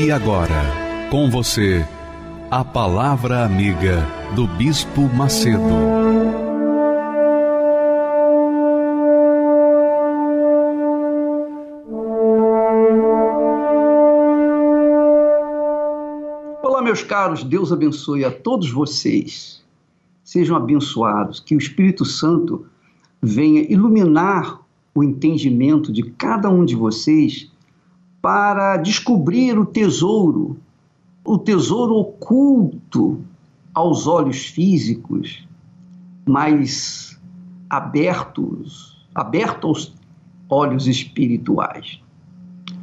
[0.00, 0.62] E agora,
[1.10, 1.84] com você,
[2.48, 5.58] a Palavra Amiga do Bispo Macedo.
[16.62, 19.64] Olá, meus caros, Deus abençoe a todos vocês.
[20.22, 22.66] Sejam abençoados, que o Espírito Santo
[23.20, 24.60] venha iluminar
[24.94, 27.50] o entendimento de cada um de vocês
[28.20, 30.58] para descobrir o tesouro,
[31.24, 33.22] o tesouro oculto
[33.74, 35.46] aos olhos físicos,
[36.26, 37.18] mas
[37.70, 39.94] abertos, aberto aos
[40.48, 42.00] olhos espirituais.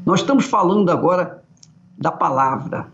[0.06, 1.44] Nós estamos falando agora
[1.98, 2.88] da palavra.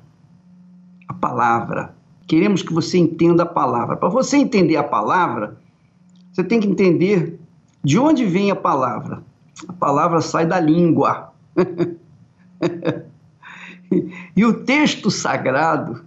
[1.07, 1.93] A palavra.
[2.27, 3.97] Queremos que você entenda a palavra.
[3.97, 5.57] Para você entender a palavra,
[6.31, 7.39] você tem que entender
[7.83, 9.21] de onde vem a palavra.
[9.67, 11.33] A palavra sai da língua.
[14.35, 16.03] e o texto sagrado,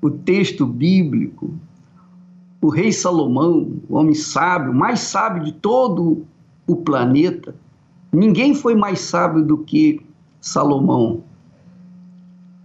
[0.00, 1.54] o texto bíblico,
[2.60, 6.26] o rei Salomão, o homem sábio, mais sábio de todo
[6.66, 7.54] o planeta,
[8.12, 10.00] ninguém foi mais sábio do que
[10.40, 11.22] Salomão.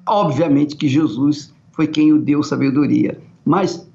[0.08, 3.88] Obviamente que Jesus foi quem o deu sabedoria, mas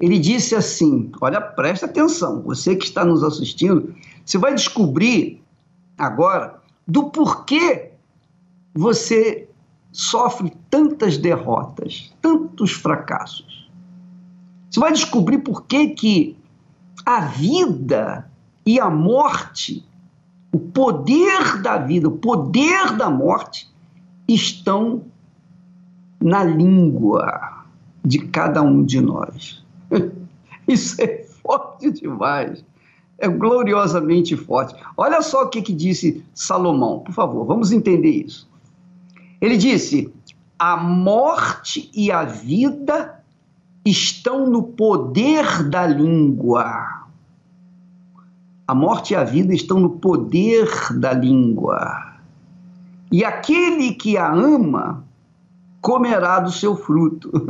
[0.00, 3.94] ele disse assim: olha, presta atenção, você que está nos assistindo,
[4.24, 5.42] você vai descobrir
[5.96, 7.90] agora do porquê
[8.74, 9.48] você
[9.90, 13.70] sofre tantas derrotas, tantos fracassos.
[14.70, 16.36] Você vai descobrir por que, que
[17.04, 18.30] a vida
[18.64, 19.84] e a morte,
[20.52, 23.68] o poder da vida, o poder da morte,
[24.28, 25.04] estão
[26.20, 27.64] na língua
[28.04, 29.64] de cada um de nós.
[30.68, 32.64] Isso é forte demais
[33.18, 34.74] é gloriosamente forte.
[34.96, 38.48] Olha só o que, que disse Salomão, por favor, vamos entender isso.
[39.40, 40.12] Ele disse:
[40.58, 43.22] a morte e a vida
[43.84, 47.04] estão no poder da língua.
[48.66, 50.68] A morte e a vida estão no poder
[50.98, 52.14] da língua.
[53.12, 55.04] E aquele que a ama
[55.80, 57.30] comerá do seu fruto.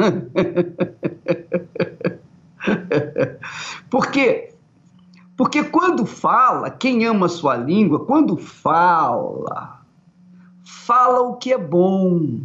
[3.88, 4.45] Porque
[5.36, 9.82] porque quando fala, quem ama a sua língua, quando fala,
[10.64, 12.40] fala o que é bom.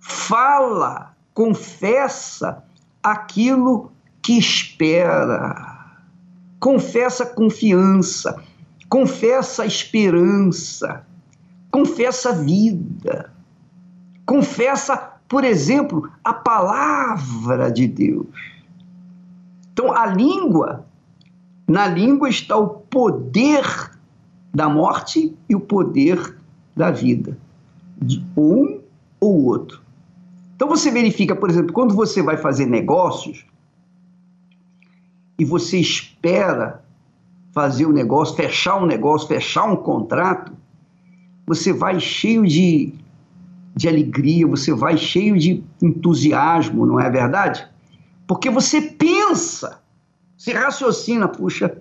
[0.00, 2.64] Fala, confessa
[3.00, 5.78] aquilo que espera.
[6.58, 8.42] Confessa confiança,
[8.88, 11.06] confessa esperança,
[11.70, 13.32] confessa vida.
[14.26, 14.96] Confessa,
[15.28, 18.26] por exemplo, a palavra de Deus.
[19.72, 20.84] Então, a língua
[21.70, 23.64] na língua está o poder
[24.52, 26.36] da morte e o poder
[26.74, 27.38] da vida,
[27.96, 28.80] de um
[29.20, 29.80] ou outro.
[30.56, 33.46] Então você verifica, por exemplo, quando você vai fazer negócios
[35.38, 36.84] e você espera
[37.52, 40.52] fazer o um negócio, fechar um negócio, fechar um contrato,
[41.46, 42.92] você vai cheio de,
[43.76, 47.64] de alegria, você vai cheio de entusiasmo, não é verdade?
[48.26, 49.79] Porque você pensa
[50.40, 51.76] se raciocina, puxa,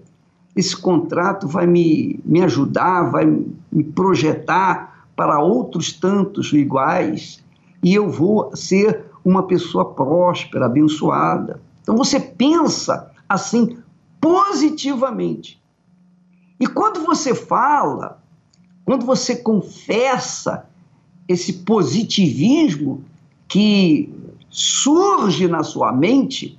[0.54, 7.42] esse contrato vai me, me ajudar, vai me projetar para outros tantos iguais
[7.82, 11.62] e eu vou ser uma pessoa próspera, abençoada.
[11.82, 13.78] Então você pensa assim
[14.20, 15.58] positivamente.
[16.60, 18.22] E quando você fala,
[18.84, 20.66] quando você confessa
[21.30, 23.06] esse positivismo
[23.48, 24.14] que
[24.50, 26.59] surge na sua mente,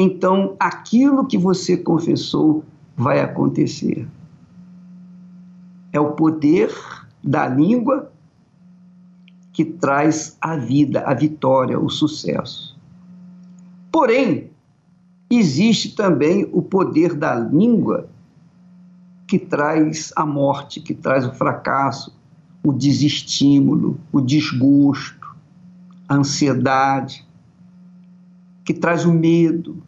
[0.00, 2.64] então aquilo que você confessou
[2.96, 4.06] vai acontecer.
[5.92, 6.72] É o poder
[7.22, 8.10] da língua
[9.52, 12.78] que traz a vida, a vitória, o sucesso.
[13.92, 14.50] Porém,
[15.28, 18.08] existe também o poder da língua
[19.26, 22.16] que traz a morte, que traz o fracasso,
[22.64, 25.36] o desestímulo, o desgosto,
[26.08, 27.26] a ansiedade,
[28.64, 29.82] que traz o medo,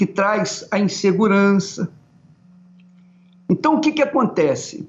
[0.00, 1.92] que traz a insegurança.
[3.50, 4.88] Então, o que, que acontece?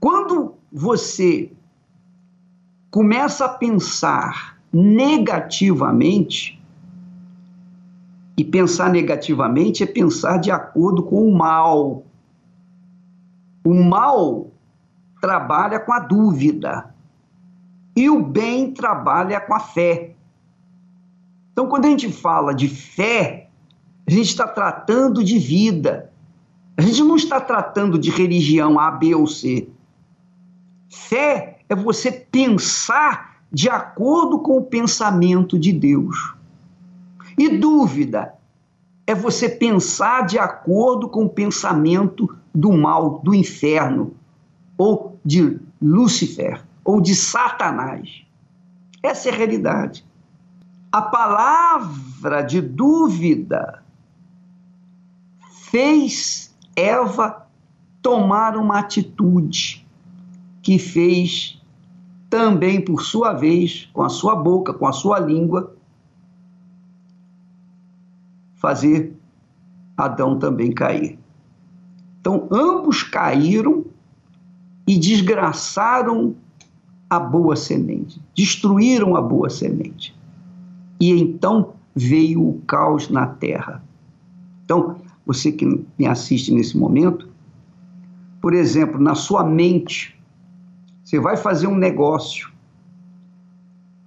[0.00, 1.52] Quando você
[2.90, 6.60] começa a pensar negativamente,
[8.36, 12.02] e pensar negativamente é pensar de acordo com o mal.
[13.62, 14.50] O mal
[15.20, 16.92] trabalha com a dúvida
[17.94, 20.16] e o bem trabalha com a fé.
[21.52, 23.39] Então, quando a gente fala de fé,
[24.06, 26.10] a gente está tratando de vida.
[26.76, 29.68] A gente não está tratando de religião A, B ou C.
[30.88, 36.34] Fé é você pensar de acordo com o pensamento de Deus.
[37.38, 38.34] E dúvida
[39.06, 44.14] é você pensar de acordo com o pensamento do mal, do inferno,
[44.76, 48.24] ou de Lúcifer, ou de Satanás.
[49.02, 50.04] Essa é a realidade.
[50.92, 53.79] A palavra de dúvida
[55.70, 57.46] fez Eva
[58.02, 59.86] tomar uma atitude
[60.62, 61.60] que fez
[62.28, 65.74] também, por sua vez, com a sua boca, com a sua língua,
[68.56, 69.16] fazer
[69.96, 71.18] Adão também cair.
[72.20, 73.84] Então, ambos caíram
[74.86, 76.34] e desgraçaram
[77.08, 80.16] a boa semente, destruíram a boa semente.
[81.00, 83.82] E então veio o caos na terra.
[84.64, 84.96] Então,
[85.30, 87.28] você que me assiste nesse momento,
[88.42, 90.20] por exemplo, na sua mente,
[91.04, 92.50] você vai fazer um negócio,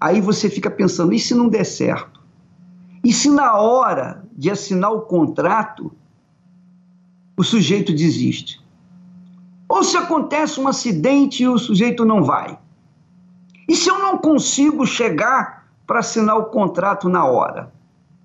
[0.01, 2.19] aí você fica pensando, e se não der certo?
[3.01, 5.93] E se na hora de assinar o contrato
[7.37, 8.61] o sujeito desiste?
[9.69, 12.59] Ou se acontece um acidente e o sujeito não vai?
[13.65, 17.71] E se eu não consigo chegar para assinar o contrato na hora?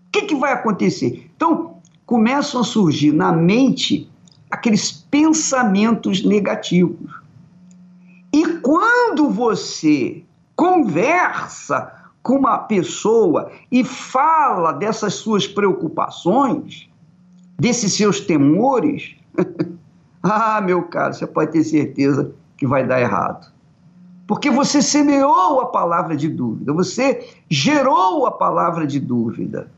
[0.08, 1.30] O que, que vai acontecer?
[1.36, 1.77] Então,
[2.08, 4.10] começam a surgir na mente
[4.50, 7.12] aqueles pensamentos negativos.
[8.32, 10.24] E quando você
[10.56, 16.88] conversa com uma pessoa e fala dessas suas preocupações,
[17.58, 19.14] desses seus temores,
[20.22, 23.52] ah, meu caro, você pode ter certeza que vai dar errado.
[24.26, 29.70] Porque você semeou a palavra de dúvida, você gerou a palavra de dúvida,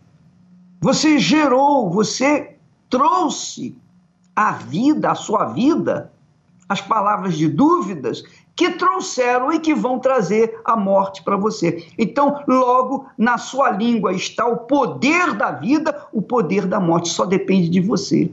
[0.80, 2.56] você gerou, você
[2.88, 3.76] trouxe
[4.34, 6.10] a vida, a sua vida,
[6.68, 8.22] as palavras de dúvidas
[8.56, 11.86] que trouxeram e que vão trazer a morte para você.
[11.98, 17.26] Então, logo na sua língua está o poder da vida, o poder da morte, só
[17.26, 18.30] depende de você.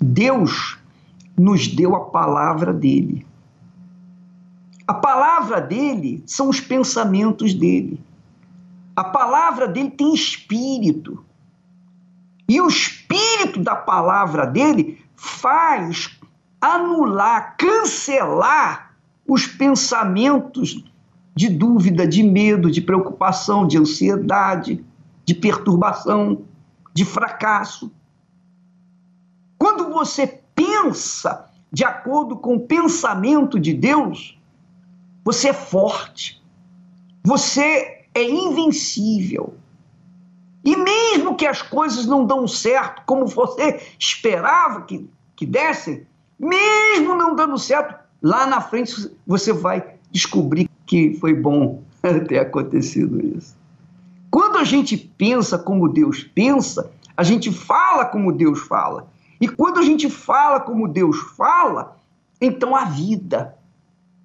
[0.00, 0.78] Deus
[1.38, 3.26] nos deu a palavra dele.
[4.86, 8.00] A palavra dele são os pensamentos dele.
[8.94, 11.24] A palavra dele tem espírito.
[12.48, 16.18] E o espírito da palavra dele faz
[16.60, 18.94] anular, cancelar
[19.26, 20.84] os pensamentos
[21.34, 24.84] de dúvida, de medo, de preocupação, de ansiedade,
[25.24, 26.44] de perturbação,
[26.92, 27.92] de fracasso.
[29.56, 34.38] Quando você pensa de acordo com o pensamento de Deus,
[35.24, 36.42] você é forte,
[37.22, 39.54] você é invencível.
[40.64, 46.06] E mesmo que as coisas não dão certo como você esperava que, que dessem,
[46.38, 51.82] mesmo não dando certo, lá na frente você vai descobrir que foi bom
[52.28, 53.56] ter acontecido isso.
[54.30, 59.08] Quando a gente pensa como Deus pensa, a gente fala como Deus fala.
[59.40, 61.96] E quando a gente fala como Deus fala,
[62.40, 63.56] então a vida,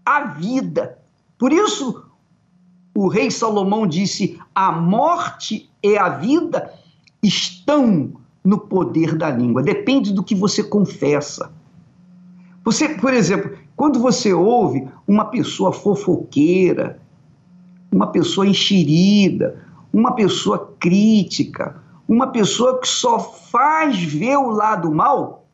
[0.05, 0.99] a vida.
[1.37, 2.04] Por isso
[2.95, 6.73] o rei Salomão disse: a morte e a vida
[7.21, 9.61] estão no poder da língua.
[9.61, 11.51] Depende do que você confessa.
[12.63, 16.99] Você, por exemplo, quando você ouve uma pessoa fofoqueira,
[17.91, 19.61] uma pessoa enxerida,
[19.91, 25.45] uma pessoa crítica, uma pessoa que só faz ver o lado mal,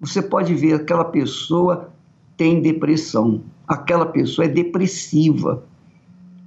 [0.00, 1.90] você pode ver aquela pessoa
[2.36, 5.64] tem depressão, aquela pessoa é depressiva,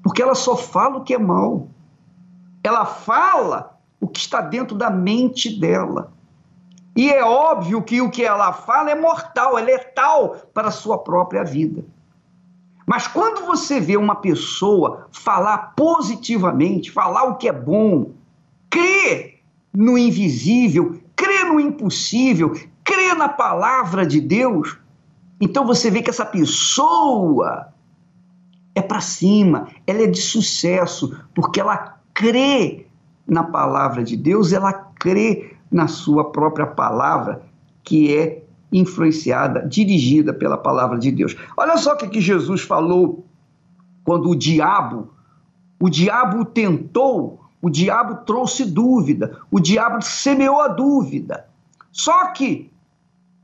[0.04, 1.68] porque ela só fala o que é mal.
[2.64, 6.12] Ela fala o que está dentro da mente dela.
[6.96, 10.98] E é óbvio que o que ela fala é mortal, é letal para a sua
[10.98, 11.86] própria vida.
[12.86, 18.12] Mas quando você vê uma pessoa falar positivamente, falar o que é bom,
[18.70, 19.40] crer
[19.74, 22.54] no invisível, crer no impossível,
[22.84, 24.78] crer na palavra de Deus,
[25.40, 27.72] então você vê que essa pessoa
[28.74, 32.88] é para cima, ela é de sucesso, porque ela crê
[33.28, 37.42] na palavra de Deus, ela crê na sua própria palavra
[37.84, 41.36] que é influenciada, dirigida pela palavra de Deus.
[41.58, 43.26] Olha só o que, Jesus falou
[44.04, 45.14] quando o diabo,
[45.80, 51.46] o diabo tentou, o diabo trouxe dúvida, o diabo semeou a dúvida.
[51.92, 52.72] Só que,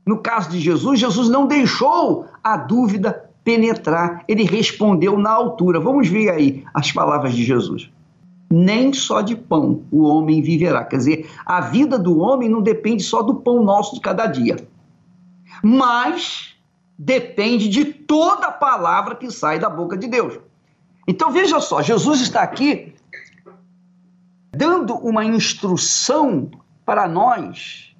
[0.06, 5.80] no caso de Jesus, Jesus não deixou a dúvida penetrar, ele respondeu na altura.
[5.80, 7.90] Vamos ver aí as palavras de Jesus.
[8.50, 10.84] Nem só de pão o homem viverá.
[10.84, 14.56] Quer dizer, a vida do homem não depende só do pão nosso de cada dia
[15.62, 16.54] mas
[16.98, 20.38] depende de toda palavra que sai da boca de Deus.
[21.06, 22.94] Então veja só, Jesus está aqui
[24.50, 26.50] dando uma instrução
[26.84, 27.94] para nós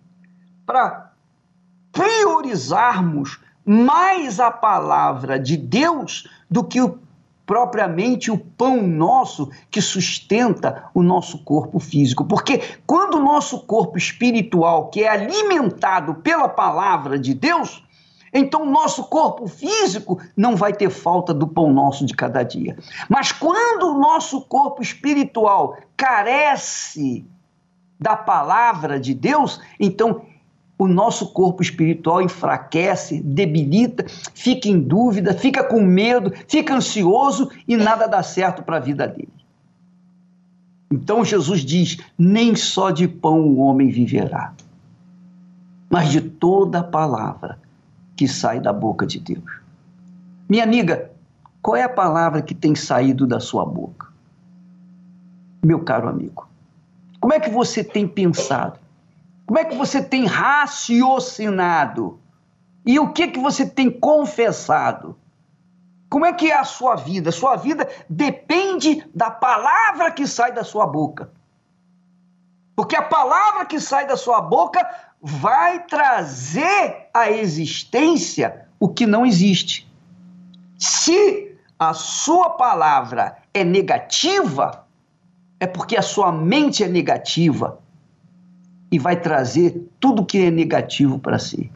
[0.67, 1.12] para
[1.93, 6.99] priorizarmos mais a palavra de Deus do que o,
[7.45, 12.25] propriamente o pão nosso que sustenta o nosso corpo físico.
[12.25, 17.85] Porque quando o nosso corpo espiritual, que é alimentado pela palavra de Deus,
[18.33, 22.75] então o nosso corpo físico não vai ter falta do pão nosso de cada dia.
[23.07, 27.27] Mas quando o nosso corpo espiritual carece
[28.01, 30.23] da palavra de Deus, então
[30.79, 37.77] o nosso corpo espiritual enfraquece, debilita, fica em dúvida, fica com medo, fica ansioso e
[37.77, 39.33] nada dá certo para a vida dele.
[40.91, 44.55] Então Jesus diz: nem só de pão o homem viverá,
[45.91, 47.59] mas de toda a palavra
[48.17, 49.61] que sai da boca de Deus.
[50.49, 51.11] Minha amiga,
[51.61, 54.07] qual é a palavra que tem saído da sua boca?
[55.63, 56.49] Meu caro amigo,
[57.21, 58.79] como é que você tem pensado?
[59.49, 62.21] Como é que você tem raciocinado?
[62.85, 65.19] E o que que você tem confessado?
[66.11, 67.33] Como é que é a sua vida?
[67.33, 71.33] Sua vida depende da palavra que sai da sua boca.
[72.76, 74.87] Porque a palavra que sai da sua boca
[75.19, 79.90] vai trazer à existência o que não existe.
[80.78, 84.87] Se a sua palavra é negativa,
[85.59, 87.78] é porque a sua mente é negativa
[88.90, 91.71] e vai trazer tudo que é negativo para si.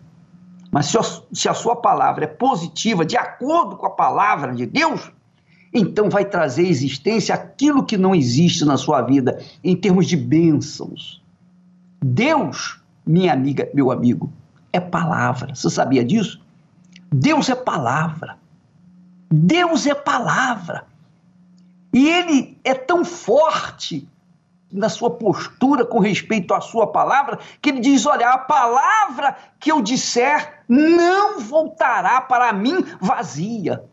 [0.70, 1.02] Mas se a,
[1.32, 5.12] se a sua palavra é positiva, de acordo com a palavra de Deus,
[5.72, 10.16] então vai trazer à existência aquilo que não existe na sua vida em termos de
[10.16, 11.22] bênçãos.
[12.02, 14.32] Deus, minha amiga, meu amigo,
[14.72, 15.54] é palavra.
[15.54, 16.40] Você sabia disso?
[17.12, 18.38] Deus é palavra.
[19.30, 20.86] Deus é palavra.
[21.92, 24.08] E ele é tão forte
[24.72, 29.70] na sua postura com respeito à sua palavra, que ele diz: Olha, a palavra que
[29.70, 33.84] eu disser não voltará para mim vazia.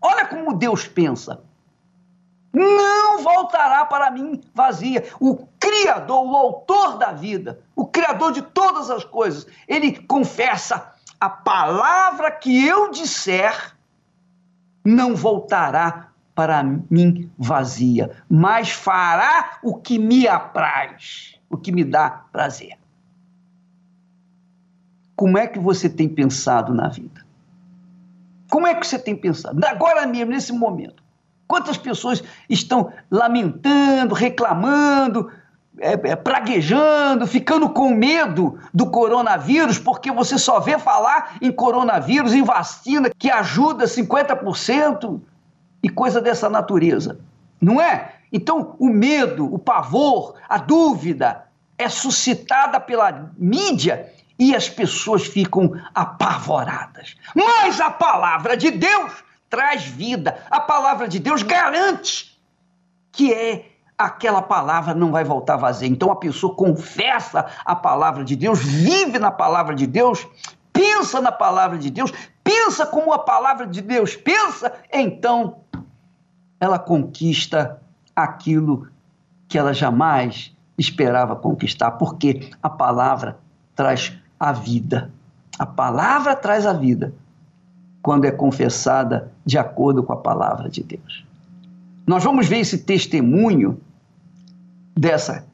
[0.00, 1.42] Olha como Deus pensa.
[2.52, 5.04] Não voltará para mim vazia.
[5.20, 11.28] O Criador, o Autor da vida, o Criador de todas as coisas, ele confessa: a
[11.28, 13.76] palavra que eu disser
[14.84, 22.10] não voltará para mim vazia, mas fará o que me apraz, o que me dá
[22.10, 22.76] prazer.
[25.16, 27.24] Como é que você tem pensado na vida?
[28.50, 29.58] Como é que você tem pensado?
[29.64, 31.02] Agora mesmo, nesse momento.
[31.48, 35.30] Quantas pessoas estão lamentando, reclamando,
[35.78, 42.34] é, é, praguejando, ficando com medo do coronavírus, porque você só vê falar em coronavírus,
[42.34, 45.20] em vacina que ajuda 50%,
[45.86, 47.20] e coisa dessa natureza,
[47.60, 48.16] não é?
[48.32, 51.44] Então, o medo, o pavor, a dúvida
[51.78, 57.14] é suscitada pela mídia e as pessoas ficam apavoradas.
[57.36, 59.12] Mas a palavra de Deus
[59.48, 60.44] traz vida.
[60.50, 62.36] A palavra de Deus garante
[63.12, 63.66] que é
[63.96, 65.86] aquela palavra não vai voltar vazia.
[65.86, 70.26] Então a pessoa confessa a palavra de Deus, vive na palavra de Deus,
[70.72, 72.12] pensa na palavra de Deus,
[72.44, 75.62] pensa como a palavra de Deus pensa, então
[76.60, 77.80] ela conquista
[78.14, 78.88] aquilo
[79.48, 83.38] que ela jamais esperava conquistar, porque a palavra
[83.74, 85.10] traz a vida.
[85.58, 87.14] A palavra traz a vida
[88.02, 91.24] quando é confessada de acordo com a palavra de Deus.
[92.06, 93.80] Nós vamos ver esse testemunho
[94.96, 95.44] dessa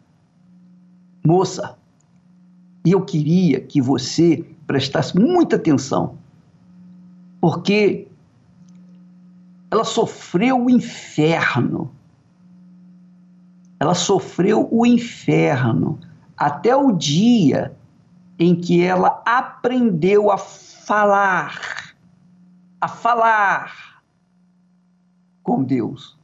[1.24, 1.76] moça.
[2.84, 6.16] E eu queria que você prestasse muita atenção,
[7.40, 8.08] porque
[9.72, 11.90] ela sofreu o inferno.
[13.80, 15.98] Ela sofreu o inferno
[16.36, 17.74] até o dia
[18.38, 21.94] em que ela aprendeu a falar,
[22.82, 24.02] a falar
[25.42, 26.18] com Deus.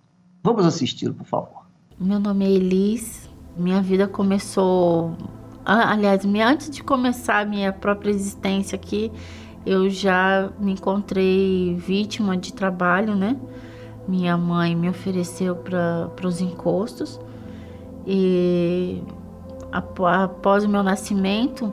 [0.44, 1.66] Vamos assistir, por favor.
[1.98, 3.30] Meu nome é Elis.
[3.56, 5.16] Minha vida começou
[5.64, 9.10] aliás, antes de começar a minha própria existência aqui,
[9.68, 13.36] eu já me encontrei vítima de trabalho, né?
[14.08, 17.20] Minha mãe me ofereceu para os encostos
[18.06, 19.02] e
[19.70, 21.70] após o meu nascimento,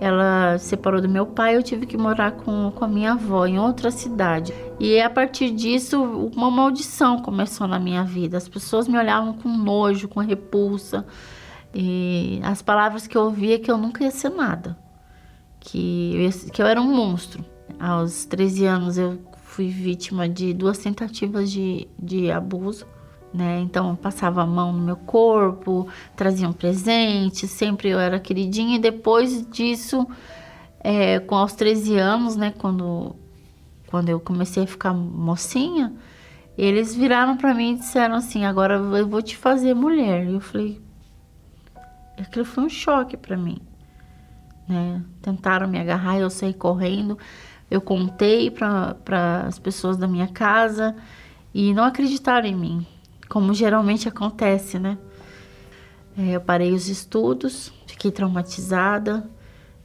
[0.00, 3.58] ela separou do meu pai, eu tive que morar com, com a minha avó em
[3.58, 4.54] outra cidade.
[4.80, 6.02] E a partir disso,
[6.34, 8.38] uma maldição começou na minha vida.
[8.38, 11.04] As pessoas me olhavam com nojo, com repulsa.
[11.74, 14.87] E as palavras que eu ouvia é que eu nunca ia ser nada.
[15.60, 17.44] Que eu, que eu era um monstro.
[17.78, 22.86] Aos 13 anos eu fui vítima de duas tentativas de, de abuso
[23.32, 23.60] né?
[23.60, 28.76] Então passava a mão no meu corpo, traziam um presente, sempre eu era queridinha.
[28.76, 30.06] E depois disso,
[30.80, 32.52] é, com aos 13 anos, né?
[32.56, 33.16] Quando,
[33.88, 35.92] quando eu comecei a ficar mocinha,
[36.56, 40.26] eles viraram para mim e disseram assim: agora eu vou te fazer mulher.
[40.26, 40.80] E eu falei:
[42.18, 43.58] aquilo foi um choque para mim.
[44.68, 45.02] Né?
[45.22, 47.18] Tentaram me agarrar, eu saí correndo.
[47.70, 48.96] Eu contei para
[49.46, 50.96] as pessoas da minha casa
[51.54, 52.86] e não acreditaram em mim
[53.28, 54.98] como geralmente acontece, né?
[56.16, 59.28] É, eu parei os estudos, fiquei traumatizada,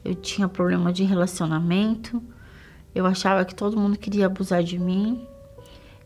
[0.04, 2.22] eu tinha problema de relacionamento,
[2.94, 5.26] eu achava que todo mundo queria abusar de mim,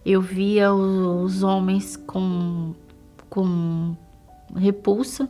[0.05, 2.75] eu via os homens com,
[3.31, 3.97] com
[4.55, 5.29] repulsa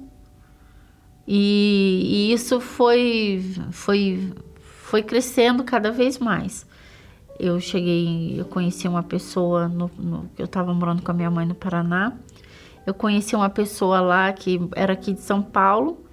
[1.28, 6.66] e, e isso foi, foi, foi crescendo cada vez mais
[7.38, 11.46] eu cheguei, eu conheci uma pessoa, no, no, eu estava morando com a minha mãe
[11.46, 12.12] no Paraná.
[12.84, 16.04] Eu conheci uma pessoa lá que era aqui de São Paulo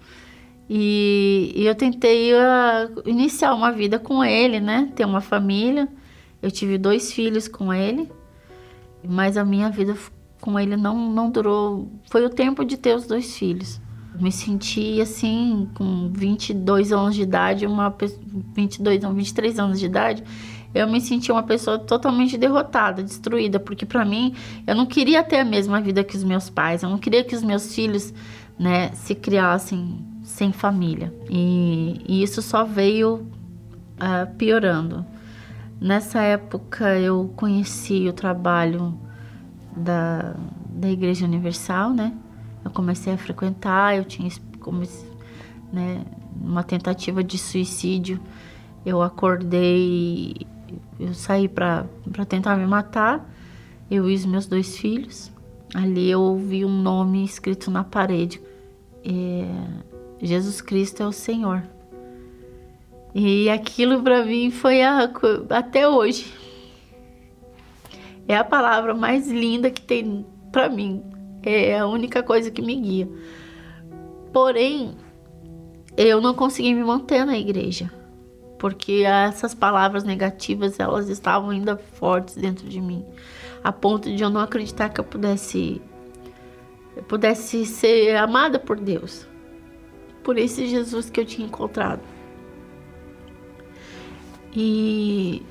[0.69, 4.91] e, e eu tentei uh, iniciar uma vida com ele, né?
[4.95, 5.87] Ter uma família.
[6.41, 8.11] Eu tive dois filhos com ele,
[9.03, 9.95] mas a minha vida
[10.39, 11.89] com ele não, não durou.
[12.11, 13.81] Foi o tempo de ter os dois filhos.
[14.19, 17.93] Me senti assim, com 22 anos de idade, uma
[18.53, 20.23] 22, não, 23 anos de idade,
[20.73, 24.35] eu me senti uma pessoa totalmente derrotada, destruída, porque para mim
[24.67, 27.35] eu não queria ter a mesma vida que os meus pais, eu não queria que
[27.35, 28.13] os meus filhos,
[28.59, 31.13] né, se criassem sem família.
[31.29, 33.25] E, e isso só veio
[33.95, 35.05] uh, piorando.
[35.79, 38.99] Nessa época eu conheci o trabalho
[39.75, 40.35] da,
[40.69, 42.13] da Igreja Universal, né?
[42.65, 45.07] Eu comecei a frequentar, eu tinha comecei,
[45.71, 46.03] né,
[46.41, 48.19] uma tentativa de suicídio.
[48.83, 50.45] Eu acordei
[50.99, 51.85] eu saí para
[52.27, 53.29] tentar me matar,
[53.89, 55.31] eu e os meus dois filhos.
[55.73, 58.41] Ali eu ouvi um nome escrito na parede:
[59.03, 59.45] é,
[60.21, 61.63] Jesus Cristo é o Senhor.
[63.13, 65.09] E aquilo para mim foi a,
[65.49, 66.33] até hoje.
[68.27, 71.03] É a palavra mais linda que tem para mim.
[71.45, 73.09] É a única coisa que me guia.
[74.33, 74.95] Porém,
[75.95, 77.91] eu não consegui me manter na igreja
[78.57, 83.05] porque essas palavras negativas elas estavam ainda fortes dentro de mim,
[83.63, 85.81] a ponto de eu não acreditar que eu pudesse
[86.95, 89.27] eu pudesse ser amada por Deus,
[90.23, 92.01] por esse Jesus que eu tinha encontrado.
[94.51, 95.43] E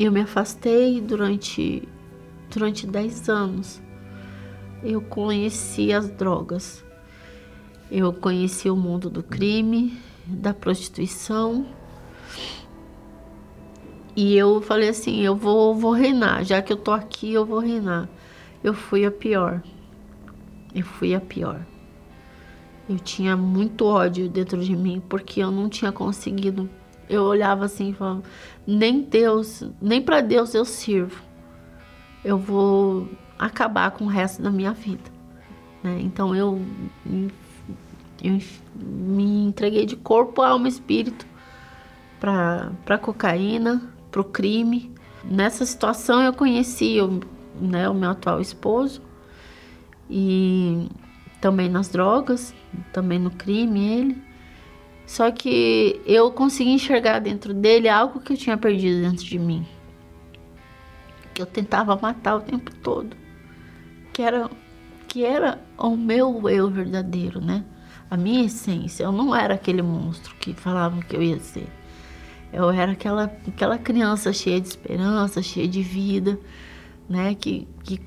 [0.00, 1.86] eu me afastei durante
[2.50, 3.82] durante 10 anos.
[4.84, 6.84] Eu conheci as drogas.
[7.90, 11.66] Eu conheci o mundo do crime, da prostituição,
[14.16, 17.58] e eu falei assim, eu vou, vou reinar, já que eu tô aqui, eu vou
[17.58, 18.08] reinar.
[18.62, 19.60] Eu fui a pior.
[20.72, 21.66] Eu fui a pior.
[22.88, 26.70] Eu tinha muito ódio dentro de mim porque eu não tinha conseguido.
[27.08, 28.22] Eu olhava assim e falava:
[28.66, 31.20] nem Deus, nem para Deus eu sirvo.
[32.24, 35.10] Eu vou acabar com o resto da minha vida.
[35.82, 36.00] Né?
[36.00, 36.60] Então eu,
[38.22, 38.38] eu
[38.74, 41.26] me entreguei de corpo, alma e espírito
[42.18, 44.92] para cocaína, para o crime.
[45.24, 47.20] Nessa situação eu conheci o,
[47.60, 49.02] né, o meu atual esposo
[50.08, 50.88] e
[51.40, 52.54] também nas drogas,
[52.92, 54.22] também no crime ele.
[55.06, 59.66] Só que eu consegui enxergar dentro dele algo que eu tinha perdido dentro de mim.
[61.34, 63.23] Que eu tentava matar o tempo todo.
[64.14, 64.50] Que era
[65.06, 67.64] que era o meu eu verdadeiro, né?
[68.10, 69.04] A minha essência.
[69.04, 71.68] Eu não era aquele monstro que falavam que eu ia ser.
[72.52, 76.38] Eu era aquela, aquela criança cheia de esperança, cheia de vida,
[77.08, 77.34] né?
[77.34, 78.00] Que, que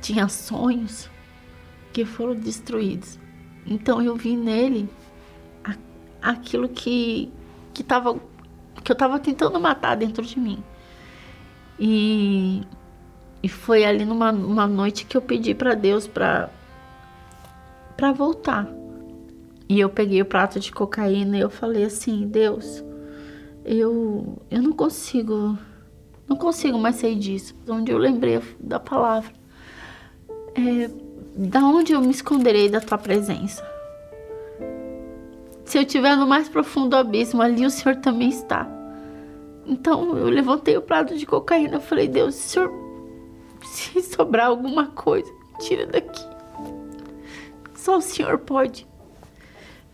[0.00, 1.10] tinha sonhos
[1.92, 3.18] que foram destruídos.
[3.66, 4.88] Então eu vi nele
[6.20, 7.30] aquilo que,
[7.72, 8.18] que, tava,
[8.82, 10.62] que eu estava tentando matar dentro de mim.
[11.78, 12.62] E,
[13.42, 16.50] e foi ali numa uma noite que eu pedi para Deus para
[17.96, 18.68] para voltar.
[19.68, 22.82] E eu peguei o prato de cocaína e eu falei assim: Deus,
[23.64, 25.58] eu, eu não consigo,
[26.26, 27.54] não consigo mais sair disso.
[27.68, 29.32] Onde eu lembrei da palavra.
[30.54, 30.90] É,
[31.36, 33.62] da onde eu me esconderei da tua presença?
[35.64, 38.66] Se eu estiver no mais profundo abismo, ali o Senhor também está.
[39.66, 42.72] Então eu levantei o prato de cocaína e falei: Deus, Senhor,
[43.92, 46.24] se sobrar alguma coisa, tira daqui.
[47.74, 48.86] Só o Senhor pode.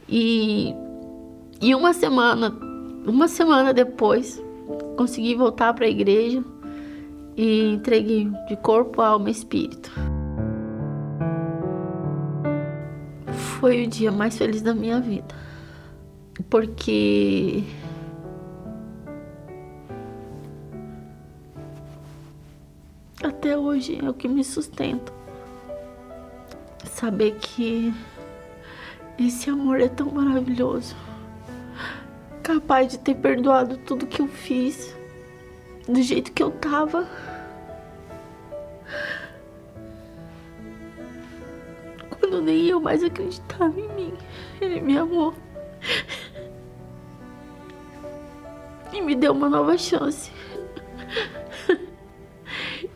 [0.08, 0.74] E,
[1.60, 2.50] e uma semana,
[3.06, 4.42] uma semana depois,
[4.96, 6.42] consegui voltar para a igreja
[7.36, 9.92] e entreguei de corpo, alma e espírito.
[13.60, 15.34] Foi o dia mais feliz da minha vida.
[16.50, 17.62] Porque
[23.44, 25.12] até hoje é o que me sustenta.
[26.86, 27.92] Saber que
[29.18, 30.96] esse amor é tão maravilhoso.
[32.42, 34.96] Capaz de ter perdoado tudo que eu fiz,
[35.86, 37.06] do jeito que eu tava.
[42.18, 44.14] Quando nem eu mais acreditava em mim,
[44.58, 45.34] ele me amou.
[48.90, 50.32] E me deu uma nova chance.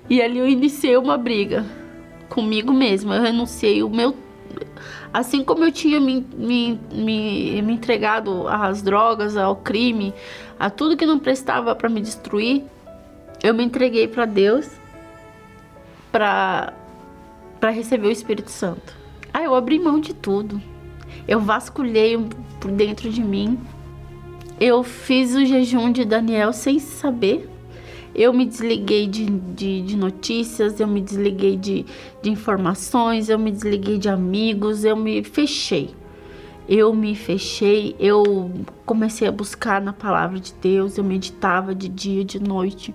[0.09, 1.64] E ali eu iniciei uma briga
[2.29, 3.16] comigo mesma.
[3.16, 4.14] Eu renunciei o meu
[5.12, 10.12] Assim como eu tinha me, me, me, me entregado às drogas, ao crime,
[10.59, 12.64] a tudo que não prestava para me destruir,
[13.42, 14.68] eu me entreguei para Deus
[16.12, 16.73] para
[17.71, 18.94] receber o Espírito Santo.
[19.33, 20.61] Aí eu abri mão de tudo.
[21.27, 22.18] Eu vasculhei
[22.61, 23.59] por dentro de mim.
[24.61, 27.49] Eu fiz o jejum de Daniel sem saber
[28.19, 31.87] eu me desliguei de, de, de notícias, eu me desliguei de,
[32.21, 35.95] de informações, eu me desliguei de amigos, eu me fechei.
[36.69, 38.51] Eu me fechei, eu
[38.85, 42.93] comecei a buscar na palavra de Deus, eu meditava de dia, de noite.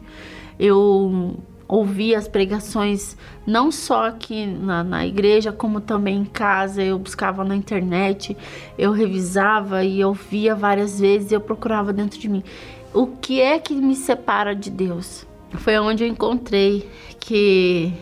[0.60, 1.38] Eu
[1.70, 6.84] ouvia as pregações não só aqui na, na, igreja, como também em casa.
[6.84, 8.36] Eu buscava na internet,
[8.78, 12.44] eu revisava e ouvia várias vezes, eu procurava dentro de mim
[12.93, 15.25] o que é que me separa de Deus?
[15.58, 17.93] Foi onde eu encontrei que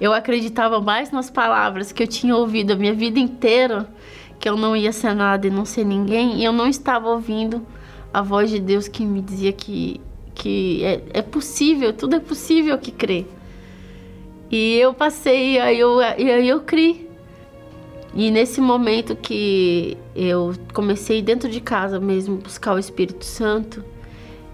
[0.00, 3.88] eu acreditava mais nas palavras que eu tinha ouvido a minha vida inteira,
[4.38, 7.66] que eu não ia ser nada e não ser ninguém, e eu não estava ouvindo
[8.12, 10.00] a voz de Deus que me dizia que,
[10.34, 13.26] que é, é possível, tudo é possível que crê.
[14.50, 17.08] E eu passei, aí eu, aí eu criei.
[18.14, 23.84] E nesse momento que eu comecei dentro de casa mesmo buscar o Espírito Santo,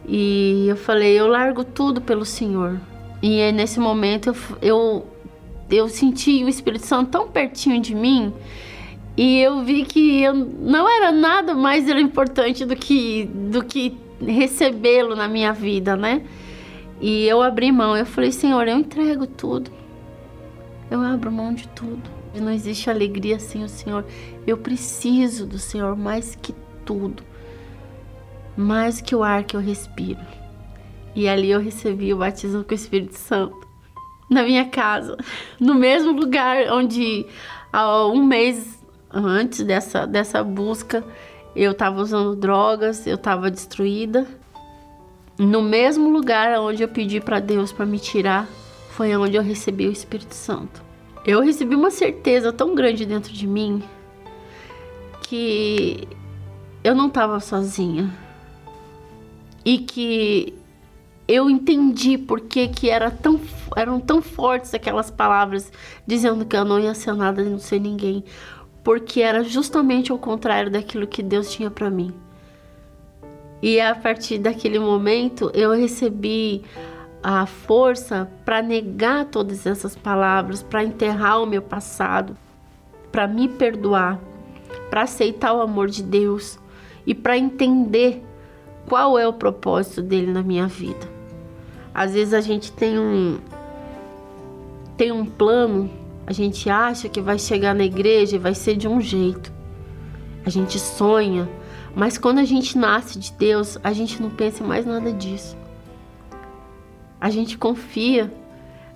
[0.07, 2.81] e eu falei, eu largo tudo pelo Senhor.
[3.23, 5.07] E é nesse momento eu, eu,
[5.71, 8.33] eu senti o Espírito Santo tão pertinho de mim
[9.17, 15.15] e eu vi que eu não era nada mais importante do que, do que recebê-lo
[15.15, 16.23] na minha vida, né?
[17.01, 19.71] E eu abri mão, eu falei, Senhor, eu entrego tudo.
[20.91, 22.03] Eu abro mão de tudo.
[22.35, 24.05] Não existe alegria sem o Senhor.
[24.47, 26.53] Eu preciso do Senhor mais que
[26.85, 27.23] tudo
[28.57, 30.21] mais que o ar que eu respiro.
[31.15, 33.67] E ali eu recebi o batismo com o Espírito Santo.
[34.29, 35.17] Na minha casa,
[35.61, 37.27] no mesmo lugar onde
[37.73, 41.05] há um mês antes dessa, dessa busca
[41.55, 44.27] eu estava usando drogas, eu estava destruída.
[45.39, 48.49] No mesmo lugar onde eu pedi para Deus para me tirar,
[48.91, 50.83] foi onde eu recebi o Espírito Santo.
[51.25, 53.83] Eu recebi uma certeza tão grande dentro de mim
[55.23, 56.09] que
[56.83, 58.13] eu não estava sozinha
[59.65, 60.55] e que
[61.27, 63.41] eu entendi por que, que era tão,
[63.77, 65.73] eram tão fortes aquelas palavras
[66.07, 68.23] dizendo que eu não ia ser nada e não ser ninguém,
[68.83, 72.13] porque era justamente o contrário daquilo que Deus tinha para mim.
[73.63, 76.63] E a partir daquele momento eu recebi
[77.23, 82.37] a força para negar todas essas palavras, para enterrar o meu passado,
[83.11, 84.21] para me perdoar,
[84.91, 86.59] para aceitar o amor de Deus
[87.07, 88.23] e para entender
[88.89, 91.09] qual é o propósito dele na minha vida.
[91.95, 93.39] Às vezes a gente tem um
[94.97, 95.91] tem um plano,
[96.27, 99.53] a gente acha que vai chegar na igreja e vai ser de um jeito.
[100.47, 101.49] A gente sonha,
[101.95, 105.57] mas quando a gente nasce de Deus, a gente não pensa mais nada disso.
[107.21, 108.33] A gente confia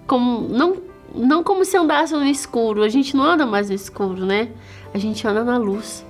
[0.07, 2.83] como não não como se andasse no escuro.
[2.83, 4.51] A gente não anda mais no escuro, né?
[4.92, 6.05] A gente anda na luz.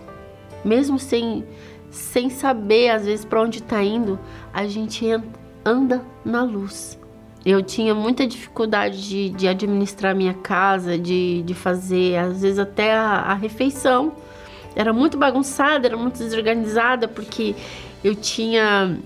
[0.64, 1.44] Mesmo sem
[1.90, 4.18] sem saber às vezes para onde está indo,
[4.52, 5.06] a gente
[5.64, 6.98] anda na luz.
[7.44, 12.94] Eu tinha muita dificuldade de, de administrar minha casa, de, de fazer, às vezes até
[12.94, 14.12] a, a refeição.
[14.74, 17.54] era muito bagunçada, era muito desorganizada, porque
[18.02, 18.98] eu tinha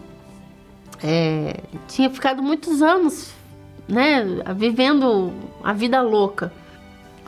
[1.03, 3.33] é, tinha ficado muitos anos,
[3.89, 4.25] né,
[4.57, 6.53] vivendo a vida louca.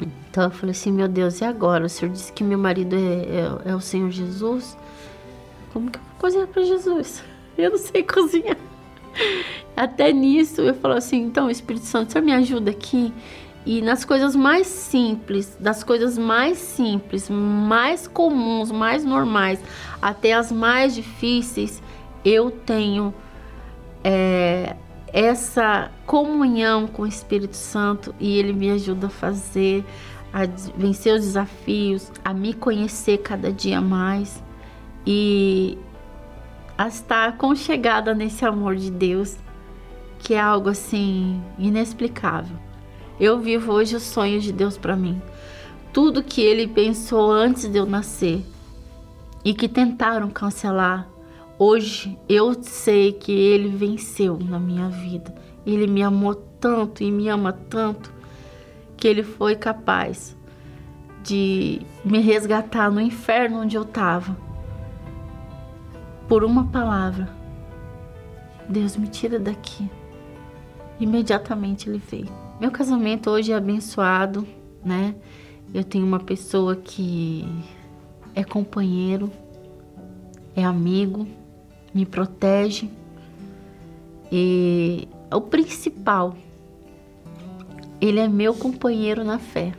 [0.01, 1.87] Então eu falei assim, meu Deus, e agora?
[1.87, 4.77] O Senhor disse que meu marido é, é, é o Senhor Jesus.
[5.75, 7.25] Como que eu vou cozinhar para Jesus?
[7.59, 8.57] Eu não sei cozinhar.
[9.77, 13.13] Até nisso eu falo assim, então Espírito Santo, Senhor me ajuda aqui.
[13.67, 19.59] E nas coisas mais simples, das coisas mais simples, mais comuns, mais normais,
[20.01, 21.83] até as mais difíceis,
[22.25, 23.13] eu tenho
[24.05, 24.77] é,
[25.09, 29.85] essa comunhão com o Espírito Santo e ele me ajuda a fazer,
[30.33, 30.45] a
[30.77, 34.45] vencer os desafios, a me conhecer cada dia mais
[35.07, 35.79] e
[36.77, 39.37] a estar aconchegada nesse amor de Deus,
[40.19, 42.57] que é algo assim inexplicável.
[43.19, 45.21] Eu vivo hoje os sonhos de Deus para mim.
[45.93, 48.45] Tudo que ele pensou antes de eu nascer
[49.45, 51.09] e que tentaram cancelar,
[51.59, 55.33] hoje eu sei que ele venceu na minha vida.
[55.65, 58.13] Ele me amou tanto e me ama tanto
[58.97, 60.37] que ele foi capaz
[61.23, 64.37] de me resgatar no inferno onde eu estava.
[66.29, 67.29] Por uma palavra.
[68.69, 69.91] Deus me tira daqui.
[70.99, 72.29] Imediatamente ele veio.
[72.61, 74.47] Meu casamento hoje é abençoado,
[74.85, 75.15] né?
[75.73, 77.45] Eu tenho uma pessoa que
[78.35, 79.31] é companheiro,
[80.55, 81.27] é amigo,
[81.93, 82.89] me protege.
[84.31, 86.37] E o principal,
[88.01, 89.73] ele é meu companheiro na fé.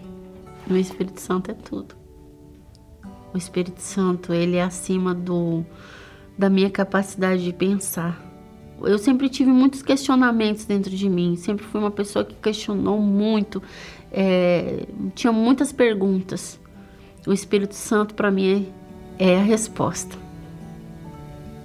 [0.69, 1.95] O Espírito Santo é tudo.
[3.33, 5.65] O Espírito Santo, ele é acima do
[6.37, 8.25] da minha capacidade de pensar
[8.81, 13.61] eu sempre tive muitos questionamentos dentro de mim, sempre fui uma pessoa que questionou muito,
[14.11, 16.59] é, tinha muitas perguntas.
[17.25, 18.67] O Espírito Santo, para mim,
[19.17, 20.15] é, é a resposta.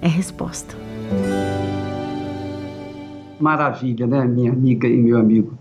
[0.01, 0.75] É a resposta.
[3.39, 5.57] Maravilha, né, minha amiga e meu amigo?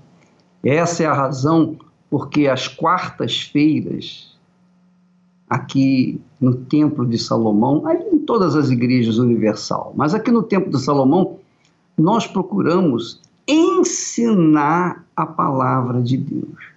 [0.62, 1.76] Essa é a razão
[2.08, 4.29] porque as quartas-feiras,
[5.50, 10.70] aqui no Templo de Salomão, aí em todas as igrejas universal, mas aqui no Templo
[10.70, 11.40] de Salomão,
[11.98, 16.70] nós procuramos ensinar a palavra de Deus.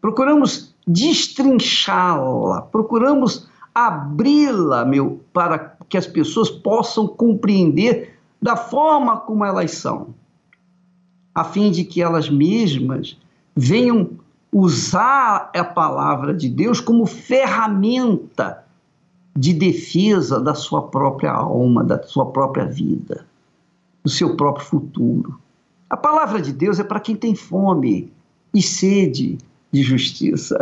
[0.00, 9.72] Procuramos destrinchá-la, procuramos abri-la, meu, para que as pessoas possam compreender da forma como elas
[9.72, 10.14] são,
[11.34, 13.18] a fim de que elas mesmas
[13.54, 14.10] venham
[14.52, 18.64] usar a palavra de Deus como ferramenta
[19.36, 23.24] de defesa da sua própria alma, da sua própria vida
[24.02, 25.38] do seu próprio futuro.
[25.88, 28.12] A palavra de Deus é para quem tem fome
[28.54, 29.38] e sede
[29.72, 30.56] de justiça.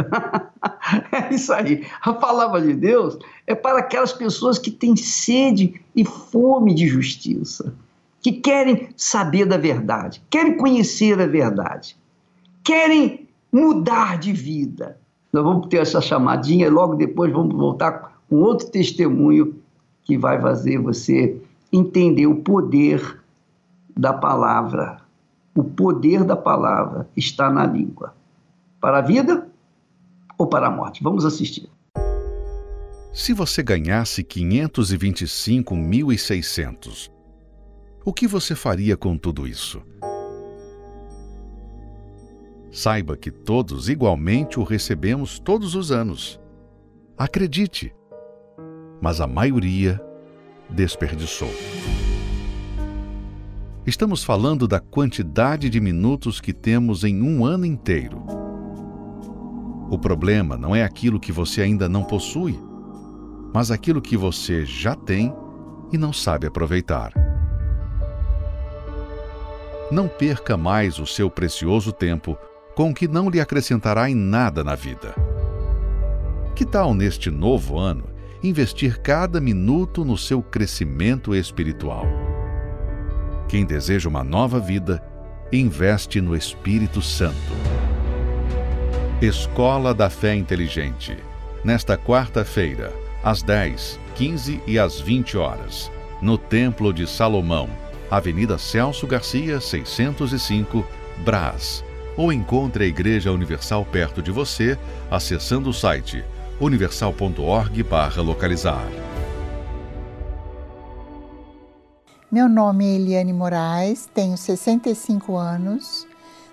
[1.12, 1.86] é isso aí.
[2.02, 7.74] A palavra de Deus é para aquelas pessoas que têm sede e fome de justiça,
[8.20, 11.96] que querem saber da verdade, querem conhecer a verdade,
[12.64, 14.98] querem mudar de vida.
[15.32, 19.56] Nós vamos ter essa chamadinha e logo depois vamos voltar com outro testemunho
[20.04, 21.36] que vai fazer você
[21.72, 23.20] entender o poder
[23.96, 24.98] da palavra.
[25.54, 28.14] O poder da palavra está na língua.
[28.80, 29.48] Para a vida
[30.38, 31.02] ou para a morte?
[31.02, 31.68] Vamos assistir.
[33.12, 37.10] Se você ganhasse 525.600,
[38.04, 39.82] o que você faria com tudo isso?
[42.70, 46.38] Saiba que todos igualmente o recebemos todos os anos.
[47.16, 47.94] Acredite,
[49.00, 50.00] mas a maioria
[50.68, 51.50] desperdiçou.
[53.86, 58.22] Estamos falando da quantidade de minutos que temos em um ano inteiro.
[59.90, 62.60] O problema não é aquilo que você ainda não possui,
[63.54, 65.34] mas aquilo que você já tem
[65.90, 67.14] e não sabe aproveitar.
[69.90, 72.36] Não perca mais o seu precioso tempo
[72.78, 75.12] com que não lhe acrescentará em nada na vida.
[76.54, 78.04] Que tal neste novo ano
[78.40, 82.06] investir cada minuto no seu crescimento espiritual?
[83.48, 85.02] Quem deseja uma nova vida,
[85.52, 87.34] investe no Espírito Santo.
[89.20, 91.16] Escola da Fé Inteligente.
[91.64, 95.90] Nesta quarta-feira, às 10, 15 e às 20 horas,
[96.22, 97.68] no Templo de Salomão,
[98.08, 100.86] Avenida Celso Garcia, 605,
[101.24, 101.87] Brás.
[102.18, 104.76] Ou encontre a Igreja Universal perto de você,
[105.08, 106.24] acessando o site
[106.60, 108.84] universal.org/localizar.
[112.28, 116.08] Meu nome é Eliane Moraes, tenho 65 anos,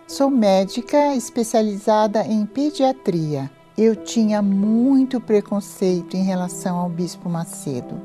[0.08, 3.50] sou médica especializada em pediatria.
[3.78, 8.00] eu tinha muito preconceito em relação ao Bispo Macedo.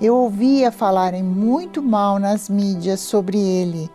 [0.00, 3.90] Eu ouvia falarem muito mal nas mídias sobre ele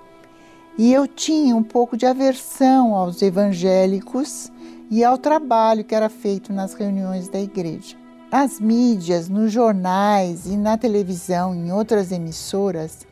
[0.78, 4.52] e eu tinha um pouco de aversão aos evangélicos
[4.90, 7.96] e ao trabalho que era feito nas reuniões da igreja.
[8.32, 13.08] Nas mídias, nos jornais e na televisão, em outras emissoras,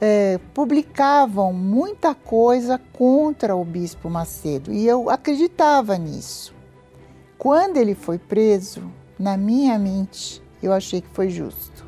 [0.00, 6.54] é, publicavam muita coisa contra o Bispo Macedo e eu acreditava nisso.
[7.36, 8.82] Quando ele foi preso,
[9.18, 11.84] na minha mente, eu achei que foi justo.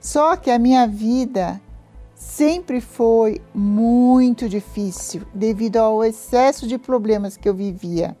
[0.00, 1.60] Só que a minha vida
[2.28, 8.14] sempre foi muito difícil devido ao excesso de problemas que eu vivia.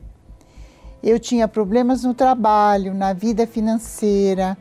[1.02, 4.56] Eu tinha problemas no trabalho, na vida financeira,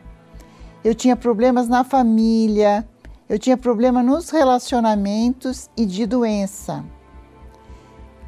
[0.83, 2.87] eu tinha problemas na família,
[3.27, 6.83] eu tinha problema nos relacionamentos e de doença.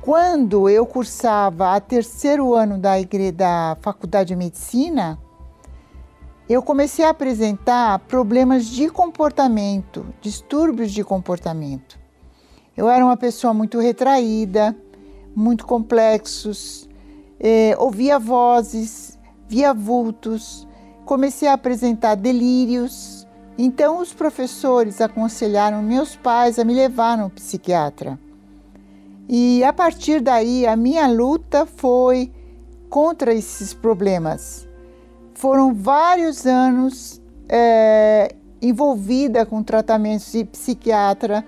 [0.01, 2.93] Quando eu cursava a terceiro ano da,
[3.35, 5.19] da faculdade de medicina,
[6.49, 11.99] eu comecei a apresentar problemas de comportamento, distúrbios de comportamento.
[12.75, 14.75] Eu era uma pessoa muito retraída,
[15.35, 16.89] muito complexos,
[17.39, 20.67] eh, ouvia vozes, via vultos,
[21.05, 23.27] comecei a apresentar delírios.
[23.55, 28.17] Então, os professores aconselharam meus pais a me levar no psiquiatra.
[29.27, 32.31] E a partir daí, a minha luta foi
[32.89, 34.67] contra esses problemas
[35.39, 41.45] foram vários anos é, envolvida com tratamentos de psiquiatra,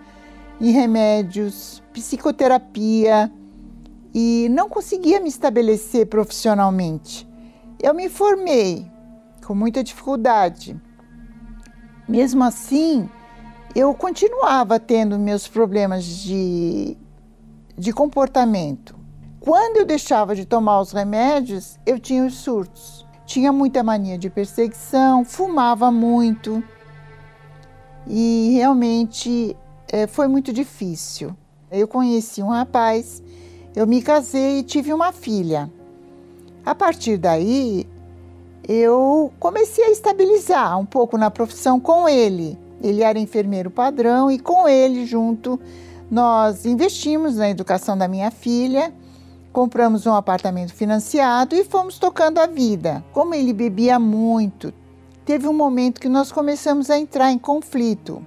[0.62, 3.30] em remédios, psicoterapia
[4.13, 7.27] e não conseguia me estabelecer profissionalmente.
[7.84, 8.89] Eu me formei
[9.45, 10.80] com muita dificuldade.
[12.08, 13.10] Mesmo assim,
[13.75, 16.95] eu continuava tendo meus problemas de,
[17.77, 18.97] de comportamento.
[19.41, 23.00] Quando eu deixava de tomar os remédios, eu tinha os surtos
[23.31, 26.61] tinha muita mania de perseguição, fumava muito
[28.05, 29.55] e realmente
[29.89, 31.33] é, foi muito difícil.
[31.71, 33.23] Eu conheci um rapaz,
[33.73, 35.71] eu me casei e tive uma filha.
[36.65, 37.87] A partir daí,
[38.67, 42.59] eu comecei a estabilizar um pouco na profissão com ele.
[42.83, 45.57] Ele era enfermeiro padrão e com ele junto
[46.09, 48.93] nós investimos na educação da minha filha
[49.51, 53.03] Compramos um apartamento financiado e fomos tocando a vida.
[53.11, 54.73] Como ele bebia muito,
[55.25, 58.23] teve um momento que nós começamos a entrar em conflito.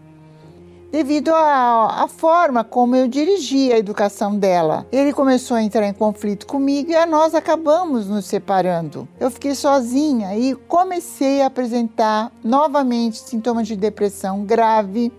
[0.93, 4.87] Devido à forma como eu dirigia a educação dela.
[4.93, 9.09] Ele começou a entrar em conflito comigo e nós acabamos nos separando.
[9.19, 15.11] Eu fiquei sozinha e comecei a apresentar novamente sintomas de depressão grave,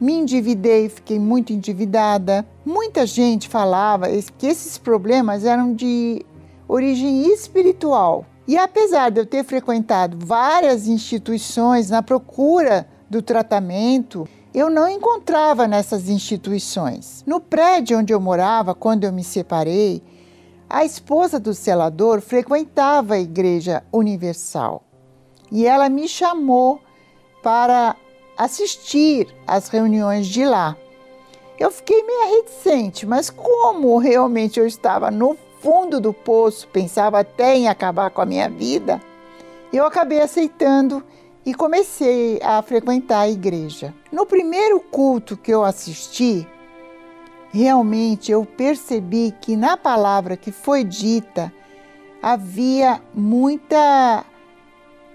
[0.00, 2.46] me endividei, fiquei muito endividada.
[2.64, 4.06] Muita gente falava
[4.38, 6.24] que esses problemas eram de
[6.68, 8.26] origem espiritual.
[8.46, 15.66] E apesar de eu ter frequentado várias instituições na procura do tratamento, eu não encontrava
[15.66, 17.24] nessas instituições.
[17.26, 20.02] No prédio onde eu morava, quando eu me separei,
[20.68, 24.84] a esposa do selador frequentava a Igreja Universal
[25.50, 26.80] e ela me chamou
[27.42, 27.94] para
[28.36, 30.76] assistir às reuniões de lá.
[31.58, 37.56] Eu fiquei meio reticente, mas como realmente eu estava no fundo do poço, pensava até
[37.56, 39.00] em acabar com a minha vida,
[39.72, 41.02] eu acabei aceitando
[41.46, 43.94] e comecei a frequentar a igreja.
[44.10, 46.46] No primeiro culto que eu assisti,
[47.52, 51.52] realmente eu percebi que na palavra que foi dita
[52.22, 54.24] havia muita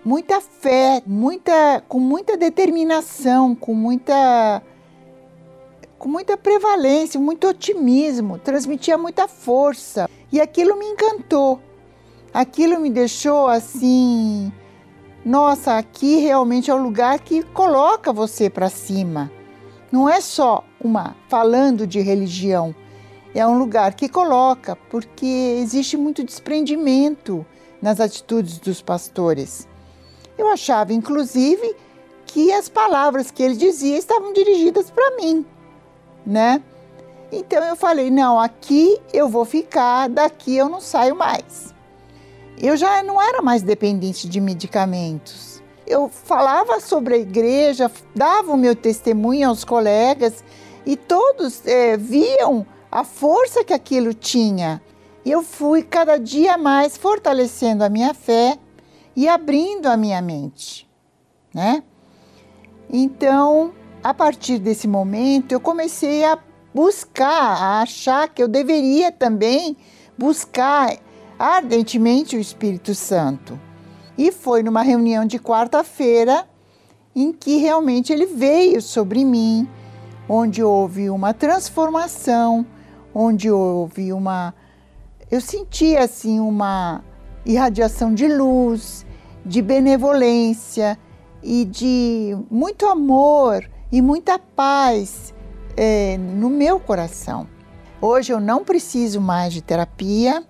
[0.04, 4.62] muita fé, muita, com muita determinação, com muita,
[5.98, 10.10] com muita prevalência, muito otimismo, transmitia muita força.
[10.32, 11.60] E aquilo me encantou.
[12.34, 14.52] Aquilo me deixou assim,
[15.26, 19.32] nossa, aqui realmente é o lugar que coloca você para cima.
[19.92, 22.76] Não é só uma falando de religião,
[23.34, 25.26] é um lugar que coloca, porque
[25.62, 27.46] existe muito desprendimento
[27.82, 29.69] nas atitudes dos pastores.
[30.40, 31.76] Eu achava, inclusive,
[32.26, 35.46] que as palavras que ele dizia estavam dirigidas para mim,
[36.26, 36.64] né?
[37.30, 41.76] Então eu falei: não, aqui eu vou ficar, daqui eu não saio mais.
[42.58, 45.62] Eu já não era mais dependente de medicamentos.
[45.86, 50.42] Eu falava sobre a igreja, dava o meu testemunho aos colegas
[50.86, 54.82] e todos é, viam a força que aquilo tinha.
[55.26, 58.58] Eu fui cada dia mais fortalecendo a minha fé
[59.16, 60.90] e abrindo a minha mente,
[61.54, 61.84] né?
[62.90, 66.38] Então, a partir desse momento, eu comecei a
[66.74, 69.76] buscar, a achar que eu deveria também
[70.18, 70.96] buscar
[71.38, 73.60] ardentemente o Espírito Santo.
[74.18, 76.48] E foi numa reunião de quarta-feira
[77.16, 79.68] em que realmente ele veio sobre mim,
[80.28, 82.66] onde houve uma transformação,
[83.14, 84.54] onde houve uma.
[85.32, 87.04] Eu senti assim uma
[87.46, 89.06] irradiação de luz,
[89.46, 90.98] de benevolência
[91.42, 95.34] e de muito amor e muita paz
[95.76, 97.48] é, no meu coração.
[98.02, 100.44] Hoje eu não preciso mais de terapia,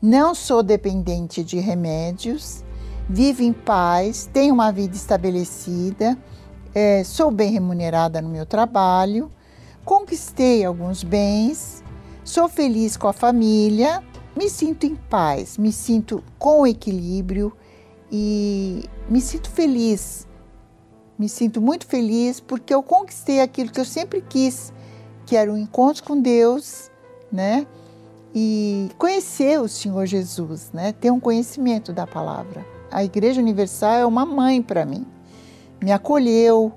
[0.00, 2.64] não sou dependente de remédios,
[3.08, 6.18] vivo em paz, tenho uma vida estabelecida,
[6.74, 9.30] é, sou bem remunerada no meu trabalho,
[9.84, 11.84] conquistei alguns bens,
[12.24, 14.02] sou feliz com a família,
[14.36, 17.52] me sinto em paz, me sinto com equilíbrio
[18.10, 20.26] e me sinto feliz.
[21.18, 24.72] Me sinto muito feliz porque eu conquistei aquilo que eu sempre quis,
[25.26, 26.90] que era um encontro com Deus,
[27.30, 27.66] né?
[28.34, 30.92] E conhecer o Senhor Jesus, né?
[30.92, 32.64] Ter um conhecimento da palavra.
[32.90, 35.06] A Igreja Universal é uma mãe para mim.
[35.82, 36.72] Me acolheu,